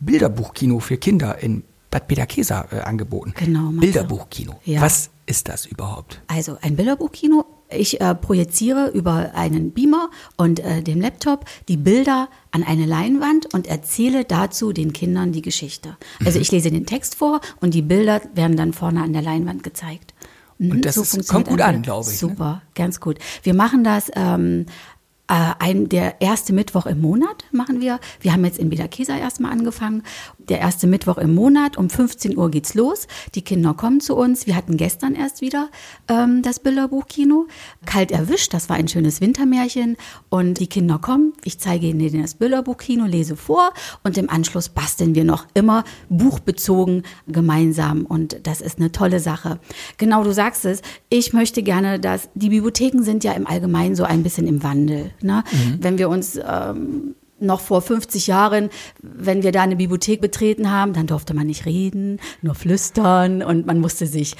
[0.00, 3.34] Bilderbuchkino für Kinder in Bad Bederkesa äh, angeboten.
[3.36, 3.80] Genau, Matze.
[3.80, 4.60] Bilderbuchkino.
[4.64, 4.80] Ja.
[4.80, 6.22] Was ist das überhaupt?
[6.28, 7.44] Also ein Bilderbuchkino.
[7.72, 13.54] Ich äh, projiziere über einen Beamer und äh, den Laptop die Bilder an eine Leinwand
[13.54, 15.96] und erzähle dazu den Kindern die Geschichte.
[16.24, 16.42] Also Mhm.
[16.42, 20.14] ich lese den Text vor und die Bilder werden dann vorne an der Leinwand gezeigt.
[20.58, 22.28] Mhm, Und das ist- funktioniert kommt gut an, glaube ich, ne?
[22.28, 23.18] Super, ganz gut.
[23.42, 24.99] Wir machen das ähm, äh,
[25.30, 28.00] ein, der erste Mittwoch im Monat machen wir.
[28.20, 30.02] Wir haben jetzt in Bederkesa erstmal angefangen.
[30.38, 33.06] Der erste Mittwoch im Monat, um 15 Uhr geht's los.
[33.36, 34.48] Die Kinder kommen zu uns.
[34.48, 35.68] Wir hatten gestern erst wieder
[36.08, 37.46] ähm, das Bilderbuchkino.
[37.86, 39.96] Kalt erwischt, das war ein schönes Wintermärchen.
[40.30, 45.14] Und die Kinder kommen, ich zeige ihnen das Bilderbuchkino, lese vor und im Anschluss basteln
[45.14, 48.04] wir noch immer buchbezogen gemeinsam.
[48.04, 49.60] Und das ist eine tolle Sache.
[49.96, 50.82] Genau, du sagst es.
[51.08, 55.12] Ich möchte gerne, dass die Bibliotheken sind ja im Allgemeinen so ein bisschen im Wandel.
[55.22, 55.44] Ne?
[55.78, 58.70] Wenn wir uns ähm, noch vor 50 Jahren,
[59.02, 63.66] wenn wir da eine Bibliothek betreten haben, dann durfte man nicht reden, nur flüstern und
[63.66, 64.36] man musste sich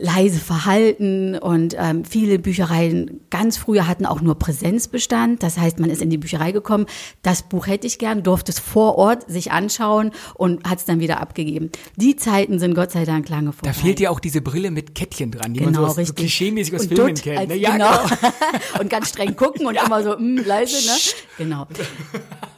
[0.00, 5.42] leise verhalten und ähm, viele Büchereien ganz früher hatten auch nur Präsenzbestand.
[5.42, 6.86] Das heißt, man ist in die Bücherei gekommen,
[7.22, 11.00] das Buch hätte ich gern, durfte es vor Ort sich anschauen und hat es dann
[11.00, 11.70] wieder abgegeben.
[11.96, 13.68] Die Zeiten sind Gott sei Dank lange vorbei.
[13.68, 16.00] Da fehlt dir auch diese Brille mit Kettchen dran, die man so, Genau, aus, so
[16.00, 16.16] richtig.
[16.16, 17.38] klischeemäßig aus Und Filmen Dutt kennt.
[17.38, 17.56] als- ne?
[17.56, 17.90] Ja, genau.
[17.98, 18.32] genau.
[18.80, 20.96] und ganz streng gucken und immer so, mm, leise, ne?
[21.38, 21.66] Genau.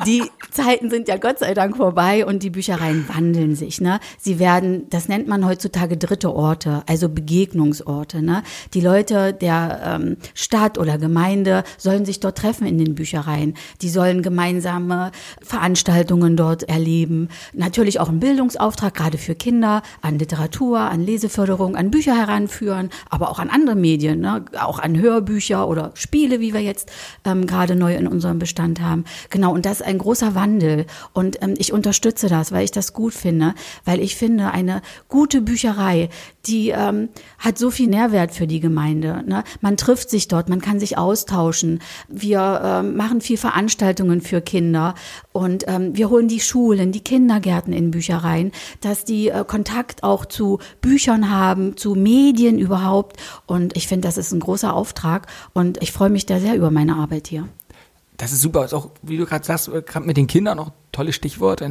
[0.04, 3.80] die Zeiten sind ja Gott sei Dank vorbei und die Büchereien wandeln sich.
[3.80, 4.00] Ne?
[4.18, 8.22] Sie werden, das nennt man heutzutage dritte Orte, also Begegnungsorte.
[8.22, 8.42] Ne?
[8.74, 13.54] Die Leute der ähm, Stadt oder Gemeinde sollen sich dort treffen in den Büchereien.
[13.80, 17.28] Die sollen gemeinsame Veranstaltungen dort erleben.
[17.52, 23.30] Natürlich auch einen Bildungsauftrag, gerade für Kinder, an Literatur, an Leseförderung, an Bücher heranführen, aber
[23.30, 24.44] auch an andere Medien, ne?
[24.60, 26.90] auch an Hörbücher oder Spiele, wie wir jetzt
[27.24, 29.04] ähm, gerade neu in unserem Bestand haben.
[29.30, 30.86] Genau, und das ein großer Wandel.
[31.12, 35.40] Und ähm, ich unterstütze das, weil ich das gut finde, weil ich finde, eine gute
[35.40, 36.08] Bücherei,
[36.46, 39.24] die ähm, hat so viel Nährwert für die Gemeinde.
[39.26, 39.44] Ne?
[39.60, 41.80] Man trifft sich dort, man kann sich austauschen.
[42.08, 44.94] Wir ähm, machen viel Veranstaltungen für Kinder
[45.32, 50.26] und ähm, wir holen die Schulen, die Kindergärten in Büchereien, dass die äh, Kontakt auch
[50.26, 53.16] zu Büchern haben, zu Medien überhaupt.
[53.46, 56.70] Und ich finde, das ist ein großer Auftrag und ich freue mich da sehr über
[56.70, 57.48] meine Arbeit hier.
[58.16, 58.64] Das ist super.
[58.64, 61.62] Ist auch, wie du gerade sagst, gerade mit den Kindern noch tolles Stichwort.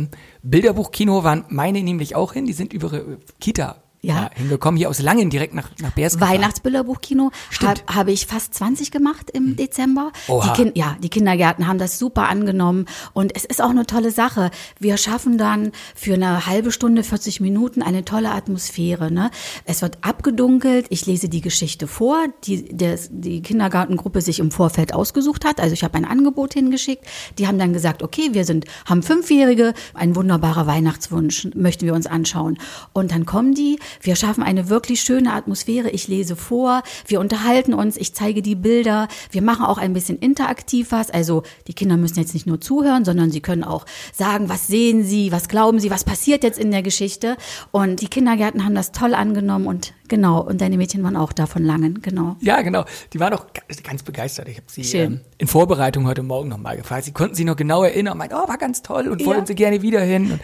[0.43, 2.45] Bilderbuchkino waren meine nämlich auch hin.
[2.45, 4.29] Die sind über ihre Kita ja.
[4.35, 6.19] hingekommen, hier aus Langen direkt nach, nach Beers.
[6.19, 9.55] Weihnachtsbilderbuchkino habe hab ich fast 20 gemacht im hm.
[9.55, 10.11] Dezember.
[10.27, 14.11] Die kind, ja, die Kindergärten haben das super angenommen und es ist auch eine tolle
[14.11, 14.51] Sache.
[14.79, 19.11] Wir schaffen dann für eine halbe Stunde, 40 Minuten eine tolle Atmosphäre.
[19.11, 19.31] Ne?
[19.65, 24.93] Es wird abgedunkelt, ich lese die Geschichte vor, die des, die Kindergartengruppe sich im Vorfeld
[24.93, 25.59] ausgesucht hat.
[25.59, 27.05] Also ich habe ein Angebot hingeschickt.
[27.37, 32.07] Die haben dann gesagt, okay, wir sind, haben Fünfjährige, ein wunderbarer Weihnachtswunsch möchten wir uns
[32.07, 32.57] anschauen.
[32.93, 35.89] Und dann kommen die, wir schaffen eine wirklich schöne Atmosphäre.
[35.89, 39.07] Ich lese vor, wir unterhalten uns, ich zeige die Bilder.
[39.31, 41.09] Wir machen auch ein bisschen interaktiv was.
[41.09, 45.03] Also die Kinder müssen jetzt nicht nur zuhören, sondern sie können auch sagen, was sehen
[45.03, 47.37] sie, was glauben sie, was passiert jetzt in der Geschichte.
[47.71, 51.45] Und die Kindergärten haben das toll angenommen und genau, und deine Mädchen waren auch da
[51.45, 52.35] von Langen, genau.
[52.41, 52.85] Ja, genau.
[53.13, 53.45] Die waren auch
[53.83, 54.47] ganz begeistert.
[54.47, 57.05] Ich habe sie ähm, in Vorbereitung heute Morgen nochmal gefragt.
[57.05, 59.45] Sie konnten sich noch genau erinnern und meinten, oh, war ganz toll und wollen ja.
[59.45, 60.33] sie gerne wieder hin.
[60.33, 60.39] Und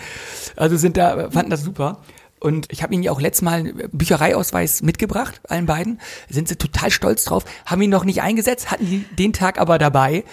[0.56, 2.02] also sind da, fanden das super.
[2.42, 6.02] Und ich habe ihnen ja auch letztes Mal einen Büchereiausweis mitgebracht, allen beiden.
[6.28, 10.24] Sind sie total stolz drauf, haben ihn noch nicht eingesetzt, hatten den Tag aber dabei,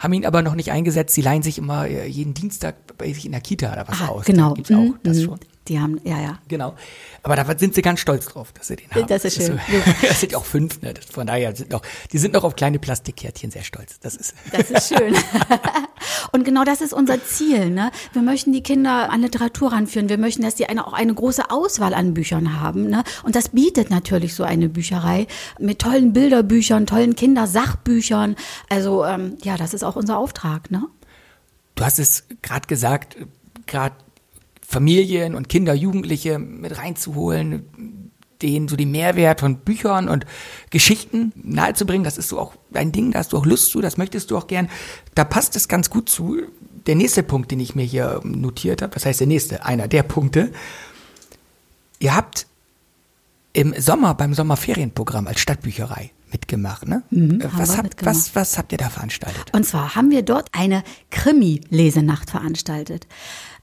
[0.00, 1.14] haben ihn aber noch nicht eingesetzt.
[1.14, 4.08] Sie leihen sich immer äh, jeden Dienstag bei sich in der Kita oder was ah,
[4.08, 4.24] aus.
[4.24, 4.50] Genau.
[4.50, 4.98] Da gibt's auch mhm.
[5.02, 5.38] das schon.
[5.68, 6.38] Die haben, ja, ja.
[6.48, 6.74] Genau.
[7.22, 9.06] Aber da sind sie ganz stolz drauf, dass sie den haben.
[9.06, 9.58] Das ist schön.
[9.58, 10.94] Das, ist das sind auch fünf, ne?
[11.10, 14.00] Von daher sind noch, die sind noch auf kleine Plastikkärtchen sehr stolz.
[14.00, 14.34] Das ist.
[14.50, 15.14] Das ist schön.
[16.32, 17.90] Und genau das ist unser Ziel, ne?
[18.12, 20.08] Wir möchten die Kinder an Literatur ranführen.
[20.08, 23.04] Wir möchten, dass die eine, auch eine große Auswahl an Büchern haben, ne?
[23.22, 25.26] Und das bietet natürlich so eine Bücherei
[25.58, 28.36] mit tollen Bilderbüchern, tollen Kindersachbüchern.
[28.68, 30.84] Also, ähm, ja, das ist auch unser Auftrag, ne?
[31.74, 33.16] Du hast es gerade gesagt,
[33.66, 33.94] gerade
[34.66, 38.07] Familien und Kinder, Jugendliche mit reinzuholen,
[38.42, 40.26] denen so den Mehrwert von Büchern und
[40.70, 42.04] Geschichten nahezubringen.
[42.04, 44.36] Das ist so auch ein Ding, da hast du auch Lust zu, das möchtest du
[44.36, 44.68] auch gern.
[45.14, 46.42] Da passt es ganz gut zu.
[46.86, 49.64] Der nächste Punkt, den ich mir hier notiert habe, was heißt der nächste?
[49.64, 50.52] Einer der Punkte.
[51.98, 52.46] Ihr habt
[53.52, 57.02] im Sommer beim Sommerferienprogramm als Stadtbücherei mitgemacht, ne?
[57.10, 59.52] Mhm, was, habt, was, was habt ihr da veranstaltet?
[59.52, 63.06] Und zwar haben wir dort eine Krimi-Lesenacht veranstaltet.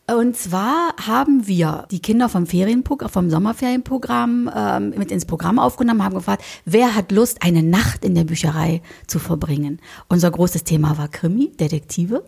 [0.07, 6.03] Und zwar haben wir die Kinder vom Ferienprogramm, vom Sommerferienprogramm ähm, mit ins Programm aufgenommen,
[6.03, 9.79] haben gefragt, wer hat Lust, eine Nacht in der Bücherei zu verbringen?
[10.07, 12.23] Unser großes Thema war Krimi, Detektive.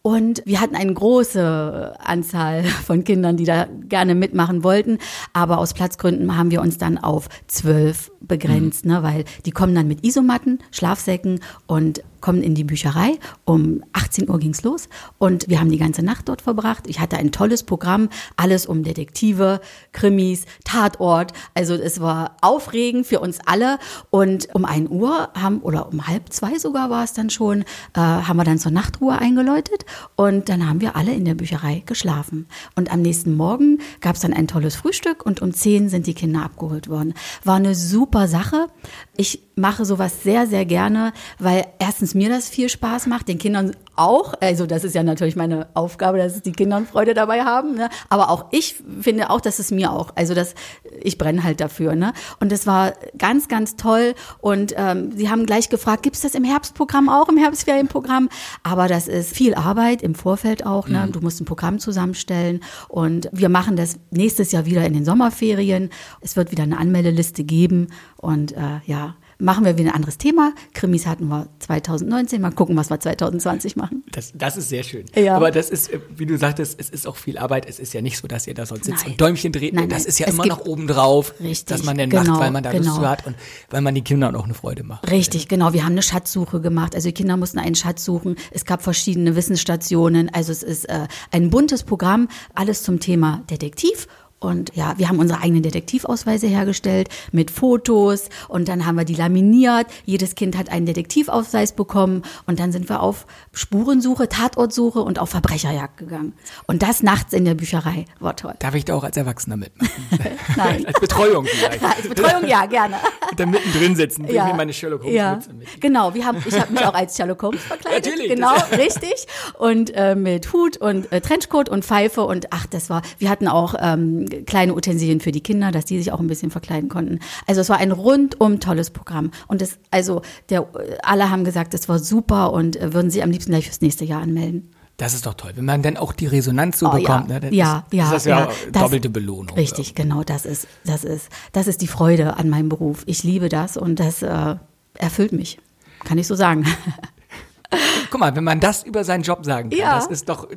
[0.00, 4.96] Und wir hatten eine große Anzahl von Kindern, die da gerne mitmachen wollten.
[5.34, 8.92] Aber aus Platzgründen haben wir uns dann auf zwölf begrenzt, mhm.
[8.92, 13.18] ne, weil die kommen dann mit Isomatten, Schlafsäcken und kommen in die Bücherei.
[13.44, 16.84] Um 18 Uhr ging's los und wir haben die ganze Nacht dort verbracht.
[16.86, 19.60] Ich hatte ein tolles Programm, alles um Detektive,
[19.92, 21.32] Krimis, Tatort.
[21.54, 23.78] Also es war aufregend für uns alle.
[24.10, 27.62] Und um 1 Uhr haben, oder um halb zwei sogar war es dann schon,
[27.94, 29.84] äh, haben wir dann zur Nachtruhe eingeläutet
[30.16, 32.46] und dann haben wir alle in der Bücherei geschlafen.
[32.74, 36.42] Und am nächsten Morgen gab's dann ein tolles Frühstück und um 10 sind die Kinder
[36.42, 37.14] abgeholt worden.
[37.44, 38.68] War eine super Sache.
[39.16, 43.74] Ich mache sowas sehr, sehr gerne, weil erstens mir das viel Spaß macht, den Kindern
[43.98, 47.90] auch, also das ist ja natürlich meine Aufgabe, dass die Kinder Freude dabei haben, ne?
[48.08, 50.54] aber auch ich finde auch, dass es mir auch, also das,
[51.02, 51.96] ich brenne halt dafür.
[51.96, 52.12] Ne?
[52.38, 56.34] Und das war ganz, ganz toll und ähm, sie haben gleich gefragt, gibt es das
[56.34, 58.28] im Herbstprogramm auch, im Herbstferienprogramm?
[58.62, 61.06] Aber das ist viel Arbeit im Vorfeld auch, ne?
[61.06, 61.12] Mhm.
[61.12, 65.90] du musst ein Programm zusammenstellen und wir machen das nächstes Jahr wieder in den Sommerferien.
[66.20, 70.52] Es wird wieder eine Anmeldeliste geben und äh, ja, machen wir wieder ein anderes Thema.
[70.74, 74.04] Krimis hatten wir 2019, mal gucken, was wir 2020 machen.
[74.10, 75.04] Das, das ist sehr schön.
[75.14, 75.36] Ja.
[75.36, 77.66] Aber das ist, äh, wie du sagtest, es ist auch viel Arbeit.
[77.68, 79.12] Es ist ja nicht so, dass ihr da sonst sitzt Nein.
[79.12, 79.74] und Däumchen dreht.
[79.74, 80.08] Nein, das nein.
[80.08, 82.72] ist ja Es immer noch obendrauf, Richtig, dass man den genau, macht, weil man da
[82.72, 82.96] Lust genau.
[82.96, 83.36] zu hat und
[83.70, 85.08] weil man den Kindern auch eine Freude macht.
[85.10, 85.72] Richtig, genau.
[85.72, 86.94] Wir haben eine Schatzsuche gemacht.
[86.94, 88.36] Also die Kinder mussten einen Schatz suchen.
[88.50, 90.30] Es gab verschiedene Wissensstationen.
[90.34, 94.08] Also es ist äh, ein buntes Programm, alles zum Thema Detektiv.
[94.40, 99.14] Und ja, wir haben unsere eigenen Detektivausweise hergestellt mit Fotos und dann haben wir die
[99.14, 99.86] laminiert.
[100.04, 105.30] Jedes Kind hat einen Detektivausweis bekommen und dann sind wir auf Spurensuche, Tatortsuche und auf
[105.30, 106.34] Verbrecherjagd gegangen.
[106.66, 108.04] Und das nachts in der Bücherei.
[108.20, 108.54] War toll.
[108.60, 109.90] Darf ich da auch als Erwachsener mitmachen?
[110.56, 110.86] Nein.
[110.86, 111.82] als Betreuung vielleicht.
[111.82, 112.96] Als Betreuung, ja, gerne.
[113.30, 115.40] Und dann mittendrin sitzen, bring mir meine Sherlock Holmes ja.
[115.52, 115.80] Mit.
[115.80, 118.06] Genau, wir haben, ich habe mich auch als Sherlock Holmes verkleidet.
[118.06, 119.26] Natürlich, Genau, richtig.
[119.58, 123.48] Und äh, mit Hut und äh, Trenchcoat und Pfeife und ach, das war, wir hatten
[123.48, 127.18] auch ähm, kleine Utensilien für die Kinder, dass die sich auch ein bisschen verkleiden konnten.
[127.46, 129.30] Also es war ein rundum tolles Programm.
[129.46, 130.66] Und es, also der,
[131.02, 134.04] alle haben gesagt, es war super und äh, würden sie am liebsten gleich fürs nächste
[134.04, 134.70] Jahr anmelden.
[134.96, 137.30] Das ist doch toll, wenn man dann auch die Resonanz so Oh, bekommt.
[137.30, 137.54] ja, Ne?
[137.54, 139.54] Ja, ist, ja, ist das ja, ja, das- doppelte Belohnung.
[139.56, 143.04] Richtig, genau, das ist, das ist, das ist die Freude an meinem Beruf.
[143.06, 144.56] Ich liebe das und das äh,
[144.94, 145.58] erfüllt mich.
[146.04, 146.64] Kann ich so sagen.
[148.10, 149.94] Guck mal, wenn man das über seinen Job sagen kann, Ja.
[149.96, 150.48] das ist doch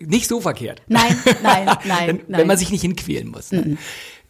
[0.00, 0.82] nicht so verkehrt.
[0.88, 2.24] Nein, nein, nein, wenn, nein.
[2.28, 3.52] wenn man sich nicht hinquälen muss.
[3.52, 3.76] Ne?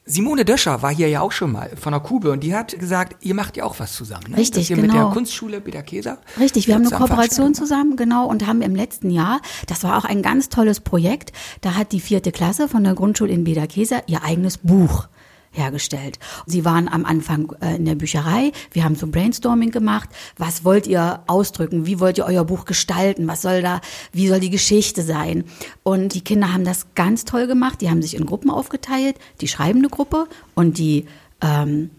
[0.07, 3.25] Simone Döscher war hier ja auch schon mal von der Kube und die hat gesagt,
[3.25, 4.33] ihr macht ja auch was zusammen.
[4.33, 4.37] Ne?
[4.37, 5.11] Richtig, ihr mit der genau.
[5.11, 6.19] Kunstschule Peter Käser.
[6.39, 10.05] Richtig, wir haben eine Kooperation zusammen, genau, und haben im letzten Jahr, das war auch
[10.05, 14.23] ein ganz tolles Projekt, da hat die vierte Klasse von der Grundschule in Bederkesa ihr
[14.23, 15.09] eigenes Buch
[15.55, 16.19] hergestellt.
[16.47, 20.87] Sie waren am Anfang äh, in der Bücherei, wir haben so Brainstorming gemacht, was wollt
[20.87, 23.81] ihr ausdrücken, wie wollt ihr euer Buch gestalten, was soll da,
[24.13, 25.45] wie soll die Geschichte sein?
[25.83, 29.49] Und die Kinder haben das ganz toll gemacht, die haben sich in Gruppen aufgeteilt, die
[29.49, 31.07] schreibende Gruppe und die
[31.41, 31.91] ähm,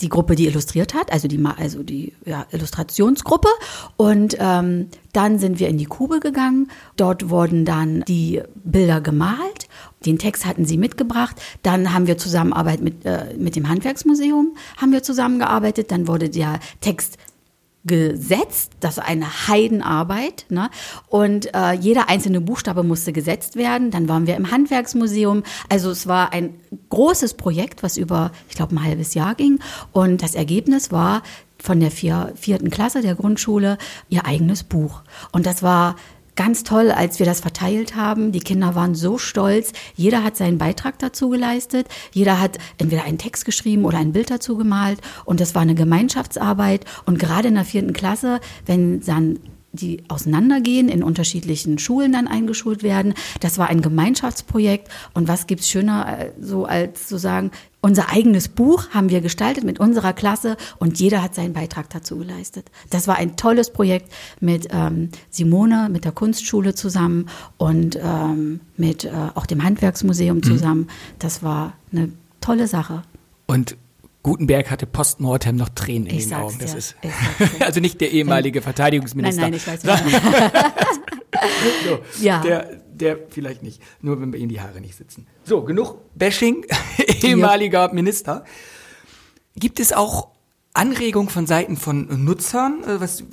[0.00, 3.48] die Gruppe, die illustriert hat, also die, also die ja, Illustrationsgruppe.
[3.96, 6.70] Und ähm, dann sind wir in die Kube gegangen.
[6.96, 9.68] Dort wurden dann die Bilder gemalt.
[10.06, 11.36] Den Text hatten sie mitgebracht.
[11.62, 15.90] Dann haben wir Zusammenarbeit mit, äh, mit dem Handwerksmuseum, haben wir zusammengearbeitet.
[15.90, 17.18] Dann wurde der Text
[17.84, 20.70] gesetzt, das war eine Heidenarbeit, ne?
[21.08, 23.90] Und äh, jeder einzelne Buchstabe musste gesetzt werden.
[23.90, 25.42] Dann waren wir im Handwerksmuseum.
[25.68, 26.54] Also es war ein
[26.90, 29.58] großes Projekt, was über, ich glaube, ein halbes Jahr ging.
[29.92, 31.22] Und das Ergebnis war
[31.60, 35.02] von der vier, vierten Klasse der Grundschule ihr eigenes Buch.
[35.32, 35.96] Und das war
[36.38, 38.30] ganz toll, als wir das verteilt haben.
[38.30, 39.72] Die Kinder waren so stolz.
[39.96, 41.88] Jeder hat seinen Beitrag dazu geleistet.
[42.12, 45.00] Jeder hat entweder einen Text geschrieben oder ein Bild dazu gemalt.
[45.24, 46.84] Und das war eine Gemeinschaftsarbeit.
[47.06, 49.40] Und gerade in der vierten Klasse, wenn dann
[49.72, 53.14] die auseinandergehen, in unterschiedlichen Schulen dann eingeschult werden.
[53.40, 54.88] Das war ein Gemeinschaftsprojekt.
[55.14, 59.64] Und was gibt's schöner, äh, so als zu sagen, unser eigenes Buch haben wir gestaltet
[59.64, 62.70] mit unserer Klasse und jeder hat seinen Beitrag dazu geleistet.
[62.90, 69.04] Das war ein tolles Projekt mit ähm, Simone, mit der Kunstschule zusammen und ähm, mit
[69.04, 70.88] äh, auch dem Handwerksmuseum zusammen.
[71.18, 72.10] Das war eine
[72.40, 73.02] tolle Sache.
[73.46, 73.76] Und
[74.24, 76.58] Gutenberg hatte postmortem noch Tränen in Ich den Augen.
[76.60, 76.96] Das dir, ist
[77.60, 79.42] also nicht der ehemalige Nein, Verteidigungsminister.
[79.42, 79.98] nein, ich weiß nicht.
[81.84, 82.40] So, Ja.
[82.40, 85.26] Der, der vielleicht nicht, nur wenn bei ihm die Haare nicht sitzen.
[85.44, 86.64] So, genug Bashing,
[87.22, 88.44] ehemaliger Minister.
[89.56, 90.28] Gibt es auch
[90.74, 93.24] Anregungen von Seiten von Nutzern, äh, was,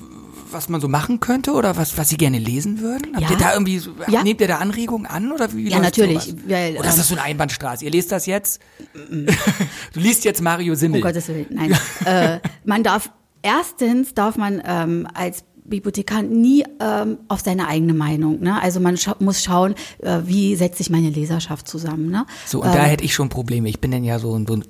[0.52, 3.14] was man so machen könnte oder was, was sie gerne lesen würden?
[3.16, 3.32] Habt Ja.
[3.32, 4.24] ihr da irgendwie, Ja.
[4.24, 6.44] nehmt ihr da Anregungen an oder wie Ja, natürlich, sowas?
[6.48, 7.86] weil, oder ist ähm, das so eine Einbahnstraße?
[7.86, 8.60] Ihr lest das jetzt?
[9.10, 11.02] du liest jetzt Mario Simmel.
[11.02, 11.78] Um Gottes Willen, nein.
[12.06, 18.40] äh, man darf, erstens darf man ähm, als Bibliothekar nie ähm, auf seine eigene Meinung.
[18.40, 18.62] Ne?
[18.62, 22.10] Also man scha muss schauen, äh, wie setzt sich meine Leserschaft zusammen.
[22.10, 22.26] Ne?
[22.46, 23.68] So, und ähm, da hätte ich schon Probleme.
[23.70, 24.64] Ich bin denn ja so ein, so ein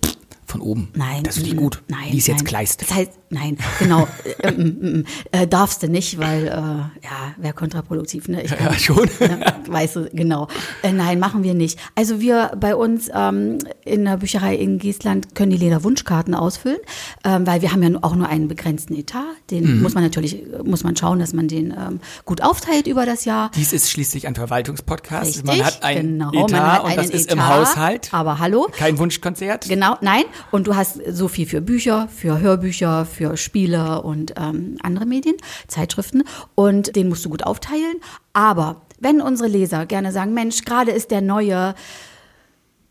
[0.46, 0.90] von oben.
[0.94, 1.24] Nein.
[1.24, 1.84] Das ich mm, gut.
[1.88, 2.12] Nein.
[2.12, 2.46] Lies jetzt nein.
[2.46, 2.82] Kleist.
[2.82, 4.08] Das heißt, nein, genau.
[4.44, 8.28] äh, mm, mm, mm, äh, darfst du nicht, weil, äh, ja, wäre kontraproduktiv.
[8.28, 8.44] Ne?
[8.44, 9.10] Ich Ja, schon.
[9.20, 10.48] Ja, weißt du, genau.
[10.84, 11.80] Äh, nein, machen wir nicht.
[11.96, 16.80] Also wir bei uns ähm, in der Bücherei in Geestland können die Leder Wunschkarten ausfüllen,
[17.24, 19.24] ähm, weil wir haben ja auch nur einen begrenzten Etat.
[19.52, 19.82] Den Mhm.
[19.82, 23.26] muss man natürlich, äh, muss man schauen, dass man den ähm, gut aufteilt über das
[23.26, 23.52] Jahr.
[23.56, 25.28] Dies ist schließlich ein Verwaltungspodcast.
[25.28, 28.14] Richtig, man hat ein genau, Etat man hat und das einen ist im Etat, Haushalt.
[28.14, 28.68] aber hallo.
[28.72, 29.68] Kein Wunschkonzert.
[29.68, 30.24] Genau, nein.
[30.52, 35.36] Und du hast so viel für Bücher, für Hörbücher, für Spiele und ähm, andere Medien,
[35.68, 36.24] Zeitschriften.
[36.56, 37.98] Und den musst du gut aufteilen.
[38.34, 41.76] Aber wenn unsere Leser gerne sagen, Mensch, gerade ist der neue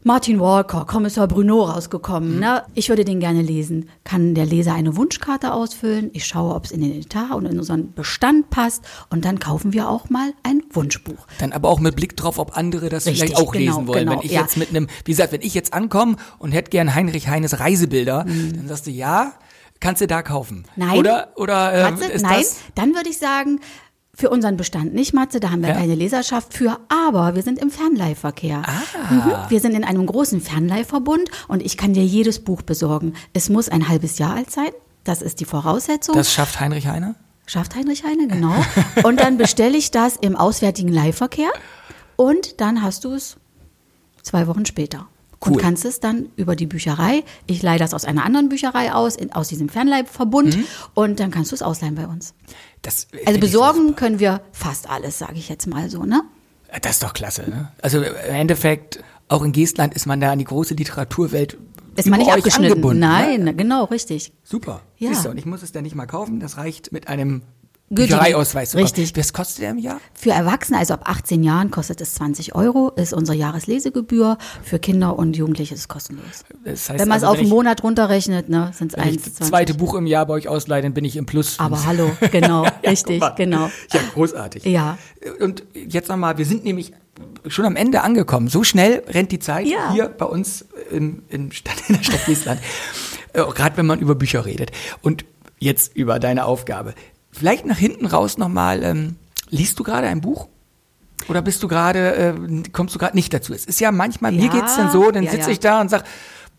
[0.07, 2.63] Martin Walker, Kommissar Bruno rausgekommen, ne?
[2.75, 3.89] Ich würde den gerne lesen.
[4.05, 6.11] Kann der Leser eine Wunschkarte ausfüllen?
[6.13, 8.85] Ich schaue, ob es in den Etat und in unseren Bestand passt.
[9.09, 11.27] Und dann kaufen wir auch mal ein Wunschbuch.
[11.39, 14.01] Dann aber auch mit Blick drauf, ob andere das Richtig, vielleicht auch genau, lesen wollen.
[14.01, 14.43] genau, wenn ich ja.
[14.43, 18.27] jetzt mit einem, wie gesagt, wenn ich jetzt ankomme und hätte gern Heinrich Heines Reisebilder,
[18.27, 18.57] Mhm.
[18.59, 19.33] dann sagst du ja,
[19.81, 20.65] kannst du da kaufen.
[20.77, 20.99] Nein.
[20.99, 23.61] Oder, oder äh, Matze, ist nein, dann würde ich sagen,
[24.17, 25.75] für unseren Bestand nicht, Matze, da haben wir Ja.
[25.75, 28.63] keine Leserschaft für, aber wir sind im Fernleihverkehr.
[28.65, 29.13] Ah.
[29.13, 29.33] Mhm.
[29.51, 33.15] Wir sind in einem großen Fernleihverbund und ich kann dir jedes Buch besorgen.
[33.33, 34.71] Es muss ein halbes Jahr alt sein,
[35.03, 36.15] das ist die Voraussetzung.
[36.15, 37.17] Das schafft Heinrich Heine?
[37.47, 38.55] Schafft Heinrich Heine, genau.
[39.03, 41.51] Und dann bestelle ich das im auswärtigen Leihverkehr
[42.17, 43.37] und dann hast du es
[44.23, 45.09] zwei Wochen später.
[45.47, 45.53] Cool.
[45.55, 49.17] Und kannst es dann über die Bücherei, ich leihe das aus einer anderen Bücherei aus,
[49.17, 50.65] in, aus diesem Fernleihverbund Mhm.
[50.95, 52.35] und dann kannst du es ausleihen bei uns.
[52.83, 56.23] Das Also besorgen können wir fast alles, sage ich jetzt mal so, ne?
[56.83, 57.73] Das ist doch klasse, ne?
[57.83, 61.57] Also im Endeffekt, auch in Geestland ist man da an die große Literaturwelt
[61.97, 62.73] Ist man nicht abgeschnitten.
[62.73, 63.55] angebunden, Nein, Ne?
[63.55, 64.33] genau, richtig.
[64.43, 64.81] Super.
[64.99, 65.11] Ja.
[65.11, 67.43] Siehst du, und ich muss es dann nicht mal kaufen, das reicht mit einem
[67.95, 68.75] Büchereiausweis.
[68.77, 69.17] Richtig.
[69.17, 70.01] Was kostet der im Jahr?
[70.15, 74.39] Für Erwachsene, also ab 18 Jahren, kostet es 20 Euro, ist unsere Jahreslesegebühr.
[74.63, 76.45] Für Kinder und Jugendliche ist es kostenlos.
[76.65, 79.15] Das heißt Wenn man es also, auf wenn einen Monat runterrechnet, ne, sind es Wenn
[79.15, 79.49] ich das 1,20.
[79.49, 81.59] zweite Buch im Jahr bei euch ausleihe, dann bin ich im Plus.
[81.59, 83.35] Aber hallo, genau, richtig, guck mal.
[83.37, 83.71] genau.
[83.93, 84.65] Ja, großartig.
[84.65, 84.99] Ja.
[85.41, 86.93] Und jetzt nochmal, wir sind nämlich
[87.47, 88.49] schon am Ende angekommen.
[88.49, 89.93] So schnell rennt die Zeit Ja.
[89.93, 92.61] hier bei uns in, in, Stadt, in der Stadt Wiesland.
[93.33, 94.73] Äh, Gerade wenn man über Bücher redet.
[95.03, 95.25] Und
[95.59, 96.95] jetzt über deine Aufgabe.
[97.35, 99.17] Vielleicht nach hinten raus nochmal, ähm,
[99.51, 100.49] liest du gerade ein Buch?
[101.29, 102.35] Oder bist du gerade, äh,
[102.73, 103.53] kommst du gerade nicht dazu?
[103.55, 105.53] Es ist ja manchmal, mir Ja, geht's dann so, dann ja, sitze ja.
[105.53, 106.05] ich da und sag,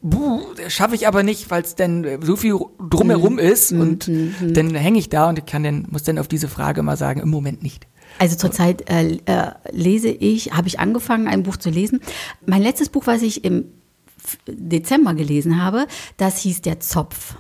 [0.02, 2.58] buh, schaffe ich aber nicht, weil es dann äh, so viel
[2.90, 3.40] drumherum Mhm.
[3.40, 4.10] ist und
[4.42, 7.22] dann hänge ich da und ich kann dann, muss dann auf diese Frage mal sagen,
[7.22, 7.88] im Moment nicht.
[8.18, 12.00] Also zurzeit äh, äh, lese ich, habe ich angefangen, ein Buch zu lesen.
[12.46, 13.66] Mein letztes Buch, was ich im
[14.48, 15.86] Dezember gelesen habe,
[16.18, 17.36] das hieß Der Zopf.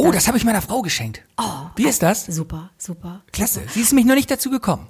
[0.00, 1.22] Oh, das habe ich meiner Frau geschenkt.
[1.38, 1.42] Oh,
[1.74, 2.24] Wie ist das?
[2.26, 3.22] Super, super.
[3.32, 3.62] Klasse.
[3.74, 4.86] Sie ist nämlich noch nicht dazu gekommen.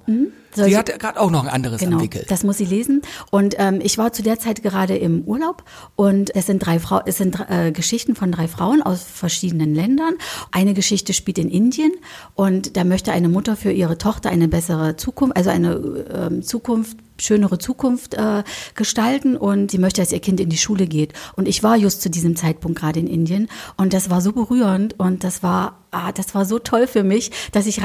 [0.55, 2.29] Soll Sie ich- hat gerade auch noch ein anderes Genau, entwickelt.
[2.29, 3.01] das muss sie lesen.
[3.31, 5.63] Und ähm, ich war zu der Zeit gerade im Urlaub
[5.95, 10.13] und es sind drei Frau, es sind äh, Geschichten von drei Frauen aus verschiedenen Ländern.
[10.51, 11.91] Eine Geschichte spielt in Indien
[12.35, 16.97] und da möchte eine Mutter für ihre Tochter eine bessere Zukunft, also eine ähm, Zukunft
[17.19, 18.43] schönere Zukunft äh,
[18.75, 21.13] gestalten und sie möchte, dass ihr Kind in die Schule geht.
[21.35, 24.99] Und ich war just zu diesem Zeitpunkt gerade in Indien und das war so berührend
[24.99, 27.81] und das war, ah, das war so toll für mich, dass ich,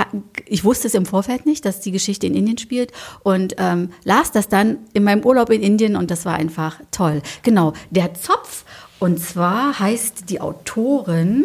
[0.46, 2.92] ich wusste es im Vorfeld nicht, dass die Geschichte in Indien spielt
[3.22, 7.22] und ähm, las das dann in meinem Urlaub in Indien und das war einfach toll.
[7.42, 8.64] Genau, der Zopf
[8.98, 11.44] und zwar heißt die Autorin,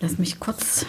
[0.00, 0.86] lass mich kurz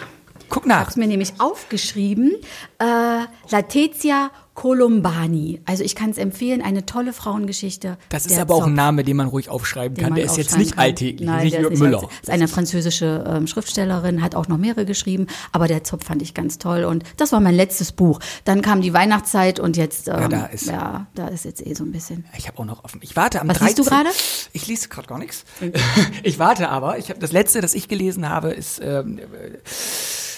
[0.48, 0.80] Guck ich nach.
[0.80, 2.32] habe es mir nämlich aufgeschrieben.
[2.78, 5.60] Äh, Latezia Columbani.
[5.66, 7.98] Also ich kann es empfehlen, eine tolle Frauengeschichte.
[8.08, 10.14] Das ist aber auch ein Zopf, Name, den man ruhig aufschreiben kann.
[10.14, 10.84] Der ist jetzt nicht kann.
[10.84, 12.00] alltäglich, Nein, nicht der ist Müller.
[12.02, 16.22] Nicht, ist eine französische ähm, Schriftstellerin, hat auch noch mehrere geschrieben, aber der Zopf fand
[16.22, 18.20] ich ganz toll und das war mein letztes Buch.
[18.44, 21.74] Dann kam die Weihnachtszeit und jetzt ähm, Ja, da ist- ja, da ist jetzt eh
[21.74, 22.24] so ein bisschen.
[22.38, 23.00] Ich habe auch noch offen.
[23.02, 23.76] Ich warte am Was 13.
[23.76, 24.08] liest du gerade?
[24.52, 25.44] Ich lese gerade gar nichts.
[26.22, 26.98] Ich warte aber.
[26.98, 29.20] Ich habe das letzte, das ich gelesen habe, ist ähm,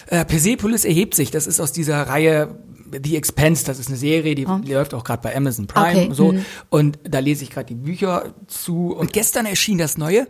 [0.09, 1.31] äh, Persepolis erhebt sich.
[1.31, 2.57] Das ist aus dieser Reihe
[3.03, 3.64] The Expense.
[3.64, 6.33] Das ist eine Serie, die, die läuft auch gerade bei Amazon Prime Okay, und so.
[6.33, 6.44] mhm.
[6.68, 8.94] Und da lese ich gerade die Bücher zu.
[8.94, 10.27] Und gestern erschien das neue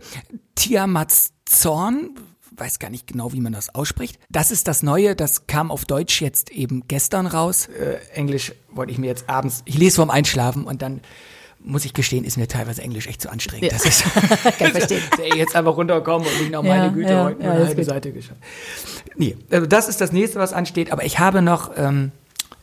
[0.55, 2.11] Tiamats Zorn.
[2.59, 4.19] Weiß gar nicht genau, wie man das ausspricht.
[4.29, 7.67] Das ist das Neue, das kam auf Deutsch jetzt eben gestern raus.
[7.67, 11.01] Äh, Englisch wollte ich mir jetzt abends, ich lese vorm Einschlafen und dann
[11.59, 13.71] muss ich gestehen, ist mir teilweise Englisch echt zu anstrengend.
[13.71, 14.03] Das ist,
[14.57, 15.01] Kann ich verstehen.
[15.35, 17.85] Jetzt einfach runterkommen und nicht noch Ja, meine Güte ja, heute ja, eine halbe gut.
[17.85, 18.39] Seite geschafft.
[19.15, 20.91] Nee, also das ist das nächste, was ansteht.
[20.91, 22.11] Aber ich habe noch, ähm,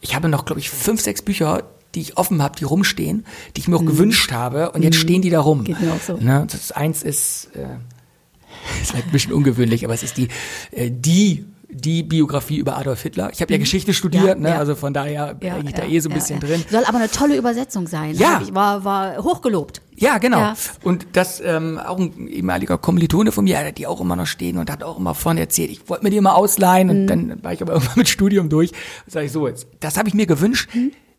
[0.01, 3.25] ich habe noch, glaube ich, fünf, sechs Bücher, die ich offen habe, die rumstehen,
[3.57, 4.73] die ich mir auch gewünscht habe.
[4.73, 5.61] Und jetzt stehen die da rum.
[5.61, 5.65] Mhm.
[5.65, 6.17] Geht mir auch so.
[6.17, 6.47] Ne?
[6.51, 7.61] Das eins ist, äh,
[8.83, 10.29] ist vielleicht ein bisschen ungewöhnlich, aber es ist die,
[10.73, 13.31] äh, die, die Biografie über Adolf Hitler.
[13.33, 14.45] Ich habe ja Geschichte studiert, Mhm.
[14.45, 14.55] Ja, ne?
[14.55, 14.59] ja.
[14.59, 16.47] also von daher bin ich da eh so ein bisschen ja.
[16.47, 16.65] drin.
[16.71, 18.15] Soll aber eine tolle Übersetzung sein.
[18.15, 18.41] Ja.
[18.43, 19.83] Ich war, war hochgelobt.
[19.97, 20.39] Ja, genau.
[20.39, 20.55] Ja.
[20.83, 24.71] Und das ähm, auch ein ehemaliger Kommilitone von mir, die auch immer noch stehen und
[24.71, 26.95] hat auch immer vorne erzählt, ich wollte mir die mal ausleihen Mhm.
[26.95, 28.73] und dann war ich aber irgendwann mit Studium durch.
[29.07, 30.69] Sag ich so jetzt, das habe ich mir gewünscht.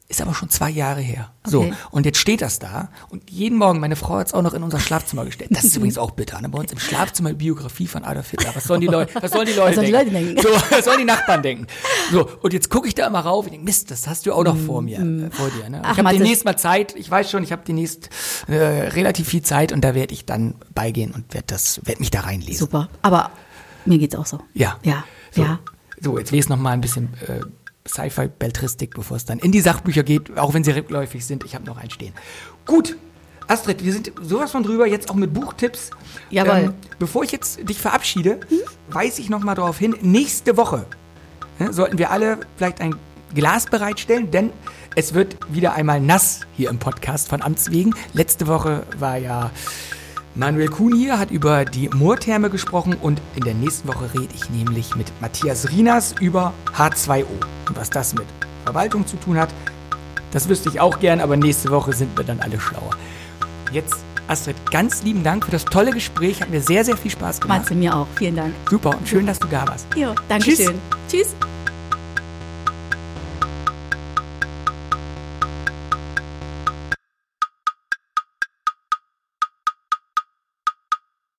[0.08, 1.32] Ist aber schon zwei Jahre her.
[1.44, 1.62] So.
[1.62, 1.74] Okay.
[1.89, 2.89] und jetzt steht das da.
[3.10, 5.50] Und jeden Morgen, meine Frau hat es auch noch in unser Schlafzimmer gestellt.
[5.52, 6.39] Das ist übrigens auch bitter.
[6.41, 6.50] Ne?
[6.50, 8.54] Bei uns im Schlafzimmer die Biografie von Adolf Hitler.
[8.54, 9.96] Was sollen die Leute, was sollen die Leute, die denken?
[9.96, 10.41] Leute denken?
[10.44, 11.65] So, was sollen die Nachbarn denken?
[12.12, 14.44] So, und jetzt gucke ich da immer rauf und denke, Mist, das hast du auch
[14.44, 15.70] noch vor mir, äh, vor dir.
[15.72, 15.82] Ne?
[15.91, 16.94] Ich habe demnächst mal Zeit.
[16.96, 18.10] Ich weiß schon, ich habe demnächst
[18.48, 22.12] äh, relativ viel Zeit und da werde ich dann beigehen und werde das, werde mich
[22.12, 22.60] da reinlesen.
[22.60, 22.89] Super.
[23.02, 23.32] Aber
[23.86, 24.39] mir geht's auch so.
[24.54, 24.78] Ja.
[24.84, 25.04] Ja.
[25.32, 25.60] So, Ja.
[26.00, 27.39] so jetzt lese noch mal ein bisschen äh,
[27.88, 31.43] Sci-Fi-Beltristik, bevor es dann in die Sachbücher geht, auch wenn sie rückläufig sind.
[31.43, 32.13] Ich habe noch einen stehen.
[32.65, 32.98] Gut.
[33.48, 35.91] Astrid, wir sind sowas von drüber, jetzt auch mit Buchtipps.
[35.91, 35.98] Ähm,
[36.32, 36.74] Jawohl.
[36.98, 38.39] bevor ich jetzt dich verabschiede,
[38.89, 40.88] weise ich noch mal darauf hin, nächste Woche
[41.59, 42.95] ne, sollten wir alle vielleicht ein
[43.34, 44.51] Glas bereitstellen, denn
[44.95, 47.93] es wird wieder einmal nass hier im Podcast von Amts wegen.
[48.14, 49.51] Letzte Woche war ja
[50.36, 54.49] Manuel Kuhn hier hat über die Moortherme gesprochen und in der nächsten Woche rede ich
[54.49, 57.25] nämlich mit Matthias Rinas über H2O.
[57.69, 58.25] Und was das mit
[58.65, 59.49] Verwaltung zu tun hat,
[60.31, 62.91] das wüsste ich auch gern, aber nächste Woche sind wir dann alle schlauer.
[63.71, 63.95] Jetzt,
[64.27, 66.41] Astrid, ganz lieben Dank für das tolle Gespräch.
[66.41, 67.59] Hat mir sehr, sehr viel Spaß gemacht.
[67.61, 68.07] Matze, mir auch.
[68.15, 68.53] Vielen Dank.
[68.69, 69.88] Super und schön, dass du da warst.
[69.95, 70.75] Jo, danke schön.
[71.07, 71.33] Tschüss.